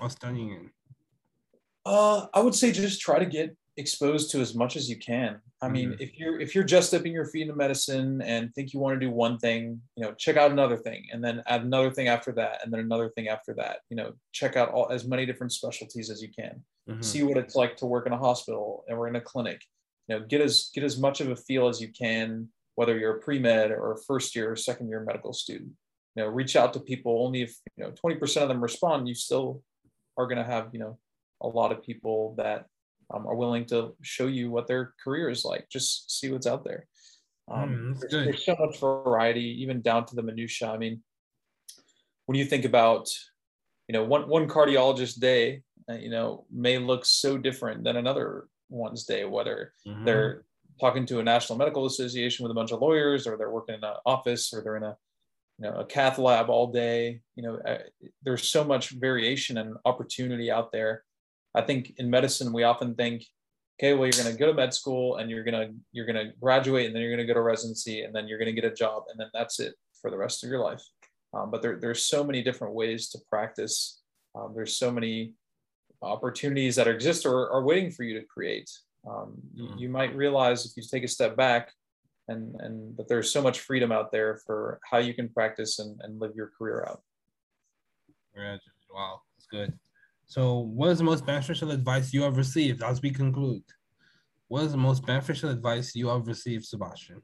or 0.01 0.09
studying 0.09 0.51
in? 0.51 0.69
Uh, 1.85 2.27
I 2.33 2.41
would 2.41 2.53
say 2.53 2.71
just 2.71 3.01
try 3.01 3.17
to 3.17 3.25
get 3.25 3.55
exposed 3.77 4.31
to 4.31 4.41
as 4.41 4.55
much 4.55 4.75
as 4.75 4.89
you 4.89 4.97
can. 4.97 5.39
I 5.61 5.69
mean, 5.69 5.91
mm-hmm. 5.91 6.01
if 6.01 6.17
you're 6.17 6.39
if 6.39 6.55
you're 6.55 6.63
just 6.63 6.91
dipping 6.91 7.13
your 7.13 7.25
feet 7.25 7.43
into 7.43 7.55
medicine 7.55 8.21
and 8.21 8.53
think 8.53 8.73
you 8.73 8.79
want 8.79 8.99
to 8.99 9.05
do 9.05 9.11
one 9.11 9.37
thing, 9.37 9.79
you 9.95 10.03
know, 10.03 10.13
check 10.13 10.35
out 10.35 10.51
another 10.51 10.77
thing, 10.77 11.05
and 11.11 11.23
then 11.23 11.43
add 11.47 11.63
another 11.63 11.91
thing 11.91 12.07
after 12.07 12.31
that, 12.33 12.63
and 12.63 12.73
then 12.73 12.79
another 12.79 13.09
thing 13.09 13.27
after 13.27 13.53
that. 13.53 13.79
You 13.89 13.97
know, 13.97 14.13
check 14.33 14.55
out 14.55 14.69
all 14.69 14.91
as 14.91 15.05
many 15.05 15.25
different 15.25 15.53
specialties 15.53 16.09
as 16.09 16.21
you 16.21 16.29
can. 16.29 16.63
Mm-hmm. 16.89 17.01
See 17.01 17.23
what 17.23 17.37
it's 17.37 17.55
like 17.55 17.77
to 17.77 17.85
work 17.85 18.07
in 18.07 18.13
a 18.13 18.17
hospital 18.17 18.83
or 18.89 19.07
in 19.07 19.15
a 19.15 19.21
clinic. 19.21 19.61
You 20.07 20.19
know, 20.19 20.25
get 20.25 20.41
as 20.41 20.69
get 20.73 20.83
as 20.83 20.97
much 20.97 21.21
of 21.21 21.29
a 21.29 21.35
feel 21.35 21.67
as 21.67 21.79
you 21.79 21.89
can, 21.89 22.49
whether 22.75 22.97
you're 22.97 23.17
a 23.17 23.19
pre 23.19 23.37
med 23.39 23.71
or 23.71 23.93
a 23.93 24.03
first 24.07 24.35
year 24.35 24.51
or 24.51 24.55
second 24.55 24.89
year 24.89 25.03
medical 25.03 25.33
student. 25.33 25.71
You 26.15 26.23
know, 26.23 26.29
reach 26.29 26.55
out 26.55 26.73
to 26.73 26.79
people. 26.79 27.23
Only 27.23 27.43
if 27.43 27.55
you 27.75 27.83
know 27.83 27.91
20% 27.91 28.41
of 28.41 28.47
them 28.47 28.61
respond, 28.61 29.07
you 29.07 29.13
still 29.13 29.61
are 30.17 30.25
going 30.25 30.39
to 30.39 30.43
have 30.43 30.69
you 30.73 30.79
know 30.79 30.97
a 31.41 31.47
lot 31.47 31.71
of 31.71 31.83
people 31.83 32.33
that 32.37 32.65
um, 33.13 33.25
are 33.27 33.35
willing 33.35 33.65
to 33.65 33.95
show 34.01 34.27
you 34.27 34.51
what 34.51 34.67
their 34.67 34.93
career 35.03 35.29
is 35.29 35.45
like. 35.45 35.69
Just 35.69 36.19
see 36.19 36.31
what's 36.31 36.47
out 36.47 36.63
there. 36.63 36.87
Um, 37.49 37.69
mm, 37.69 37.99
there's, 37.99 38.11
there's, 38.11 38.45
so 38.45 38.55
much 38.59 38.79
variety, 38.79 39.61
even 39.61 39.81
down 39.81 40.05
to 40.05 40.15
the 40.15 40.23
minutia. 40.23 40.69
I 40.69 40.77
mean, 40.77 41.01
when 42.25 42.37
you 42.37 42.45
think 42.45 42.65
about, 42.65 43.09
you 43.87 43.93
know, 43.93 44.03
one 44.03 44.27
one 44.27 44.49
cardiologist 44.49 45.19
day, 45.19 45.63
uh, 45.89 45.93
you 45.93 46.09
know, 46.09 46.45
may 46.51 46.77
look 46.77 47.05
so 47.05 47.37
different 47.37 47.85
than 47.85 47.95
another 47.95 48.47
one's 48.69 49.05
day, 49.05 49.23
whether 49.23 49.71
mm-hmm. 49.87 50.03
they're 50.03 50.43
talking 50.81 51.05
to 51.05 51.19
a 51.19 51.23
national 51.23 51.57
medical 51.57 51.85
association 51.85 52.43
with 52.43 52.51
a 52.51 52.55
bunch 52.55 52.71
of 52.71 52.81
lawyers, 52.81 53.25
or 53.25 53.37
they're 53.37 53.49
working 53.49 53.75
in 53.75 53.83
an 53.83 53.93
office, 54.05 54.53
or 54.53 54.61
they're 54.61 54.75
in 54.75 54.83
a 54.83 54.97
you 55.57 55.69
know 55.69 55.77
a 55.77 55.85
cath 55.85 56.17
lab 56.17 56.49
all 56.49 56.67
day. 56.67 57.21
You 57.37 57.43
know, 57.43 57.59
uh, 57.65 57.77
there's 58.23 58.49
so 58.49 58.65
much 58.65 58.89
variation 58.89 59.57
and 59.57 59.77
opportunity 59.85 60.51
out 60.51 60.73
there 60.73 61.03
I 61.55 61.61
think 61.61 61.93
in 61.97 62.09
medicine 62.09 62.53
we 62.53 62.63
often 62.63 62.95
think, 62.95 63.25
okay, 63.79 63.93
well 63.93 64.05
you're 64.05 64.23
going 64.23 64.33
to 64.33 64.39
go 64.39 64.47
to 64.47 64.53
med 64.53 64.73
school 64.73 65.17
and 65.17 65.29
you're 65.29 65.43
going 65.43 65.67
to 65.67 65.73
you're 65.91 66.05
going 66.05 66.15
to 66.15 66.33
graduate 66.39 66.87
and 66.87 66.95
then 66.95 67.01
you're 67.01 67.15
going 67.15 67.25
to 67.25 67.31
go 67.31 67.37
to 67.37 67.41
residency 67.41 68.03
and 68.03 68.13
then 68.13 68.27
you're 68.27 68.39
going 68.39 68.53
to 68.53 68.61
get 68.61 68.71
a 68.71 68.73
job 68.73 69.03
and 69.09 69.19
then 69.19 69.29
that's 69.33 69.59
it 69.59 69.75
for 70.01 70.11
the 70.11 70.17
rest 70.17 70.43
of 70.43 70.49
your 70.49 70.59
life. 70.59 70.83
Um, 71.33 71.51
but 71.51 71.61
there, 71.61 71.77
there's 71.79 72.03
so 72.03 72.23
many 72.23 72.41
different 72.41 72.73
ways 72.73 73.09
to 73.09 73.19
practice. 73.29 74.01
Um, 74.35 74.53
there's 74.55 74.77
so 74.77 74.91
many 74.91 75.33
opportunities 76.01 76.75
that 76.75 76.87
exist 76.87 77.25
or 77.25 77.51
are 77.51 77.63
waiting 77.63 77.91
for 77.91 78.03
you 78.03 78.19
to 78.19 78.25
create. 78.25 78.69
Um, 79.07 79.33
mm. 79.57 79.79
You 79.79 79.89
might 79.89 80.15
realize 80.15 80.65
if 80.65 80.71
you 80.75 80.83
take 80.89 81.03
a 81.03 81.07
step 81.07 81.35
back 81.35 81.71
and, 82.27 82.55
and 82.59 82.95
that 82.97 83.07
there's 83.07 83.31
so 83.31 83.41
much 83.41 83.59
freedom 83.61 83.91
out 83.91 84.11
there 84.11 84.39
for 84.45 84.79
how 84.89 84.97
you 84.97 85.13
can 85.13 85.29
practice 85.29 85.79
and, 85.79 85.99
and 86.01 86.19
live 86.19 86.35
your 86.35 86.51
career 86.57 86.85
out. 86.87 87.01
Wow, 88.93 89.21
that's 89.35 89.47
good. 89.47 89.73
So, 90.27 90.59
what 90.59 90.89
is 90.89 90.97
the 90.97 91.05
most 91.05 91.25
beneficial 91.25 91.71
advice 91.71 92.13
you 92.13 92.21
have 92.23 92.35
received 92.35 92.83
as 92.83 93.01
we 93.01 93.11
conclude? 93.11 93.63
What 94.49 94.63
is 94.63 94.73
the 94.73 94.77
most 94.77 95.05
beneficial 95.05 95.49
advice 95.49 95.95
you 95.95 96.09
have 96.09 96.27
received, 96.27 96.65
Sebastian? 96.65 97.21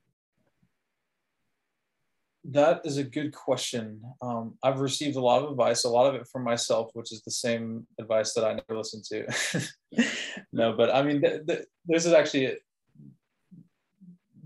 That 2.45 2.81
is 2.85 2.97
a 2.97 3.03
good 3.03 3.33
question. 3.33 4.01
Um, 4.21 4.57
I've 4.63 4.79
received 4.79 5.17
a 5.17 5.21
lot 5.21 5.43
of 5.43 5.51
advice, 5.51 5.83
a 5.83 5.89
lot 5.89 6.07
of 6.07 6.15
it 6.15 6.27
from 6.31 6.43
myself, 6.43 6.91
which 6.93 7.11
is 7.11 7.21
the 7.23 7.31
same 7.31 7.85
advice 7.99 8.33
that 8.33 8.45
I 8.45 8.53
never 8.53 8.77
listen 8.77 9.01
to. 9.09 10.05
no, 10.53 10.73
but 10.73 10.93
I 10.93 11.03
mean, 11.03 11.21
th- 11.21 11.45
th- 11.45 11.65
this 11.85 12.05
is 12.05 12.13
actually 12.13 12.57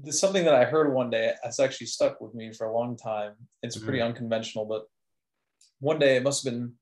this 0.03 0.19
something 0.19 0.45
that 0.45 0.55
I 0.55 0.65
heard 0.65 0.93
one 0.93 1.11
day. 1.11 1.33
It's 1.43 1.59
actually 1.59 1.87
stuck 1.87 2.21
with 2.21 2.33
me 2.33 2.53
for 2.53 2.65
a 2.65 2.73
long 2.73 2.97
time. 2.97 3.33
It's 3.61 3.77
pretty 3.77 3.99
mm-hmm. 3.99 4.09
unconventional, 4.09 4.65
but 4.65 4.85
one 5.79 5.99
day 5.99 6.17
it 6.17 6.23
must 6.23 6.43
have 6.43 6.53
been 6.53 6.73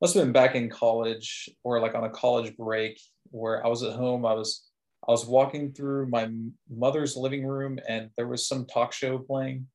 must 0.00 0.14
have 0.14 0.24
been 0.24 0.32
back 0.32 0.54
in 0.54 0.70
college 0.70 1.48
or 1.62 1.80
like 1.80 1.94
on 1.94 2.04
a 2.04 2.10
college 2.10 2.56
break 2.56 3.00
where 3.30 3.64
I 3.64 3.68
was 3.68 3.82
at 3.82 3.94
home. 3.94 4.24
I 4.24 4.34
was 4.34 4.70
I 5.06 5.10
was 5.10 5.26
walking 5.26 5.72
through 5.72 6.06
my 6.06 6.30
mother's 6.68 7.16
living 7.16 7.46
room 7.46 7.78
and 7.88 8.10
there 8.16 8.28
was 8.28 8.46
some 8.46 8.66
talk 8.66 8.92
show 8.92 9.18
playing. 9.18 9.66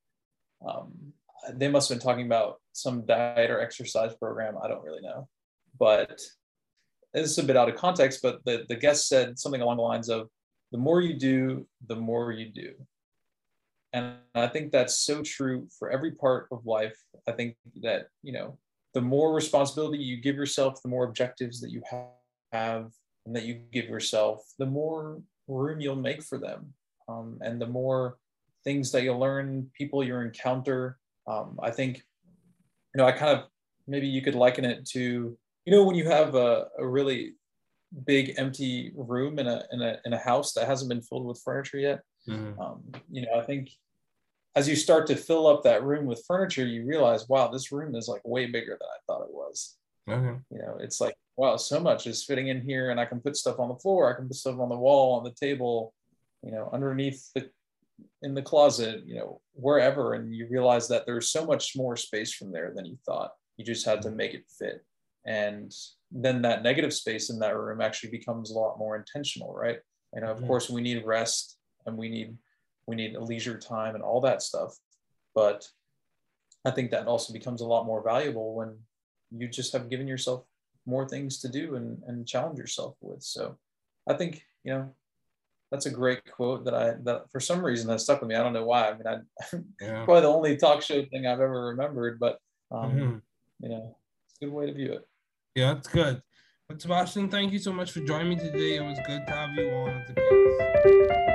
Um, 0.67 0.93
they 1.53 1.67
must 1.67 1.89
have 1.89 1.97
been 1.97 2.05
talking 2.05 2.25
about 2.25 2.61
some 2.73 3.05
diet 3.05 3.51
or 3.51 3.59
exercise 3.59 4.15
program. 4.15 4.55
I 4.63 4.67
don't 4.67 4.83
really 4.83 5.01
know, 5.01 5.27
but 5.79 6.19
this 7.13 7.31
is 7.31 7.38
a 7.38 7.43
bit 7.43 7.57
out 7.57 7.69
of 7.69 7.75
context. 7.75 8.21
But 8.21 8.43
the 8.45 8.65
the 8.67 8.75
guest 8.75 9.07
said 9.07 9.38
something 9.38 9.61
along 9.61 9.77
the 9.77 9.83
lines 9.83 10.09
of, 10.09 10.29
"The 10.71 10.77
more 10.77 11.01
you 11.01 11.19
do, 11.19 11.67
the 11.88 11.95
more 11.95 12.31
you 12.31 12.51
do." 12.51 12.73
And 13.93 14.15
I 14.33 14.47
think 14.47 14.71
that's 14.71 14.97
so 14.99 15.21
true 15.21 15.67
for 15.79 15.89
every 15.89 16.11
part 16.11 16.47
of 16.51 16.65
life. 16.65 16.97
I 17.27 17.31
think 17.31 17.55
that 17.81 18.07
you 18.23 18.33
know 18.33 18.57
the 18.95 19.01
more 19.01 19.36
responsibility 19.36 20.01
you 20.01 20.17
give 20.17 20.38
yourself, 20.38 20.81
the 20.81 20.89
more 20.89 21.03
objectives 21.03 21.60
that 21.60 21.69
you 21.69 21.84
have 22.53 22.91
and 23.25 23.36
that 23.36 23.43
you 23.43 23.60
give 23.71 23.86
yourself, 23.86 24.41
the 24.58 24.65
more 24.65 25.21
room 25.47 25.81
you'll 25.81 25.97
make 25.97 26.23
for 26.23 26.39
them. 26.39 26.73
Um, 27.10 27.38
and 27.41 27.62
the 27.62 27.67
more 27.67 28.17
things 28.63 28.91
that 28.93 29.03
you'll 29.03 29.19
learn, 29.19 29.69
people 29.77 30.01
you 30.01 30.15
encounter. 30.15 30.97
Um, 31.27 31.60
I 31.62 31.71
think, 31.71 31.97
you 32.93 32.99
know, 32.99 33.05
I 33.05 33.12
kind 33.12 33.38
of 33.38 33.45
maybe 33.86 34.08
you 34.08 34.21
could 34.21 34.34
liken 34.34 34.63
it 34.63 34.86
to, 34.93 35.38
you 35.65 35.71
know, 35.73 35.84
when 35.84 35.95
you 35.95 36.10
have 36.10 36.34
a, 36.36 36.67
a 36.79 36.88
really 36.88 37.34
big 38.08 38.34
empty 38.38 38.93
room 38.95 39.39
in 39.39 39.47
a, 39.47 39.63
in 39.71 39.81
a 39.81 39.97
in 40.05 40.13
a 40.13 40.17
house 40.17 40.53
that 40.53 40.67
hasn't 40.67 40.89
been 40.89 41.01
filled 41.01 41.25
with 41.25 41.41
furniture 41.43 41.79
yet. 41.79 41.99
Mm-hmm. 42.29 42.60
Um, 42.60 42.81
you 43.12 43.23
know, 43.23 43.34
I 43.38 43.43
think 43.43 43.69
as 44.55 44.69
you 44.69 44.75
start 44.75 45.07
to 45.07 45.15
fill 45.15 45.47
up 45.47 45.63
that 45.63 45.83
room 45.83 46.05
with 46.05 46.23
furniture, 46.27 46.65
you 46.65 46.85
realize, 46.85 47.27
wow, 47.27 47.49
this 47.49 47.71
room 47.71 47.95
is 47.95 48.07
like 48.07 48.21
way 48.23 48.45
bigger 48.45 48.77
than 48.79 48.87
I 48.87 48.99
thought 49.05 49.25
it 49.25 49.33
was. 49.33 49.77
Okay. 50.09 50.39
You 50.51 50.59
know, 50.59 50.77
it's 50.79 51.01
like, 51.01 51.15
wow, 51.35 51.57
so 51.57 51.79
much 51.79 52.07
is 52.07 52.23
fitting 52.23 52.47
in 52.47 52.61
here, 52.61 52.91
and 52.91 52.99
I 52.99 53.05
can 53.05 53.19
put 53.19 53.35
stuff 53.35 53.59
on 53.59 53.69
the 53.69 53.75
floor, 53.75 54.11
I 54.11 54.15
can 54.15 54.27
put 54.27 54.37
stuff 54.37 54.59
on 54.59 54.69
the 54.69 54.77
wall, 54.77 55.17
on 55.17 55.23
the 55.23 55.33
table, 55.33 55.93
you 56.43 56.51
know, 56.51 56.69
underneath 56.71 57.29
the 57.33 57.49
in 58.21 58.33
the 58.33 58.41
closet, 58.41 59.03
you 59.05 59.15
know, 59.15 59.41
wherever, 59.53 60.13
and 60.13 60.33
you 60.33 60.47
realize 60.49 60.87
that 60.89 61.05
there's 61.05 61.31
so 61.31 61.45
much 61.45 61.77
more 61.77 61.95
space 61.95 62.33
from 62.33 62.51
there 62.51 62.73
than 62.75 62.85
you 62.85 62.97
thought. 63.05 63.31
You 63.55 63.63
just 63.63 63.85
had 63.85 64.01
to 64.03 64.11
make 64.11 64.33
it 64.33 64.45
fit, 64.59 64.85
and 65.25 65.73
then 66.11 66.41
that 66.43 66.63
negative 66.63 66.93
space 66.93 67.29
in 67.29 67.39
that 67.39 67.57
room 67.57 67.81
actually 67.81 68.11
becomes 68.11 68.51
a 68.51 68.53
lot 68.53 68.77
more 68.77 68.95
intentional, 68.95 69.53
right? 69.53 69.79
You 70.13 70.21
know, 70.21 70.27
of 70.27 70.37
mm-hmm. 70.37 70.47
course, 70.47 70.69
we 70.69 70.81
need 70.81 71.05
rest 71.05 71.57
and 71.85 71.97
we 71.97 72.09
need 72.09 72.37
we 72.88 72.95
need 72.95 73.15
a 73.15 73.24
leisure 73.24 73.58
time 73.58 73.95
and 73.95 74.04
all 74.04 74.21
that 74.21 74.41
stuff. 74.41 74.78
But 75.34 75.67
I 76.65 76.71
think 76.71 76.91
that 76.91 77.08
also 77.08 77.34
becomes 77.34 77.62
a 77.62 77.65
lot 77.65 77.86
more 77.86 78.04
valuable 78.04 78.56
when 78.56 78.78
you 79.32 79.48
just 79.48 79.74
have 79.74 79.89
given 79.89 80.08
yourself 80.08 80.45
more 80.86 81.08
things 81.08 81.39
to 81.41 81.50
do 81.50 81.76
and, 81.76 82.02
and 82.08 82.28
challenge 82.28 82.58
yourself 82.58 82.95
with. 83.02 83.24
So 83.24 83.58
I 84.08 84.13
think, 84.13 84.43
you 84.63 84.74
know, 84.74 84.91
that's 85.71 85.88
a 85.88 85.91
great 85.91 86.21
quote 86.32 86.65
that 86.65 86.74
I, 86.74 86.93
that 87.04 87.32
for 87.32 87.39
some 87.39 87.65
reason 87.65 87.88
that 87.88 88.00
stuck 88.00 88.21
with 88.21 88.30
me. 88.30 88.36
I 88.36 88.43
don't 88.43 88.54
know 88.54 88.65
why. 88.65 88.89
I 88.89 88.93
mean, 88.93 89.08
I, 89.08 89.17
yeah. 89.82 90.04
probably 90.06 90.21
the 90.21 90.28
only 90.28 90.58
talk 90.58 90.82
show 90.82 91.04
thing 91.06 91.26
I've 91.26 91.39
ever 91.39 91.67
remembered, 91.67 92.19
but, 92.19 92.39
um, 92.71 92.91
mm-hmm. 92.91 93.17
you 93.62 93.69
know, 93.69 93.98
it's 94.28 94.38
a 94.41 94.45
good 94.45 94.54
way 94.54 94.67
to 94.67 94.74
view 94.74 94.93
it. 94.93 95.08
Yeah, 95.56 95.74
that's 95.74 95.88
good. 95.88 96.21
But 96.67 96.82
Sebastian, 96.82 97.30
thank 97.30 97.54
you 97.54 97.60
so 97.60 97.71
much 97.71 97.91
for 97.91 98.00
joining 98.02 98.30
me 98.30 98.36
today. 98.38 98.78
It 98.78 98.84
was 98.84 98.98
good 99.06 99.26
to 99.28 99.34
have 99.34 99.56
you 99.56 99.69
on 99.69 99.89
a 99.89 100.13
guest. 100.13 101.35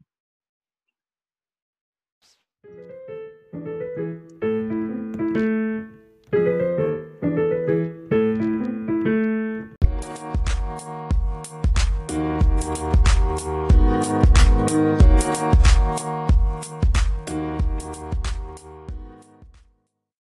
Thank 2.75 2.89
you. 3.09 3.20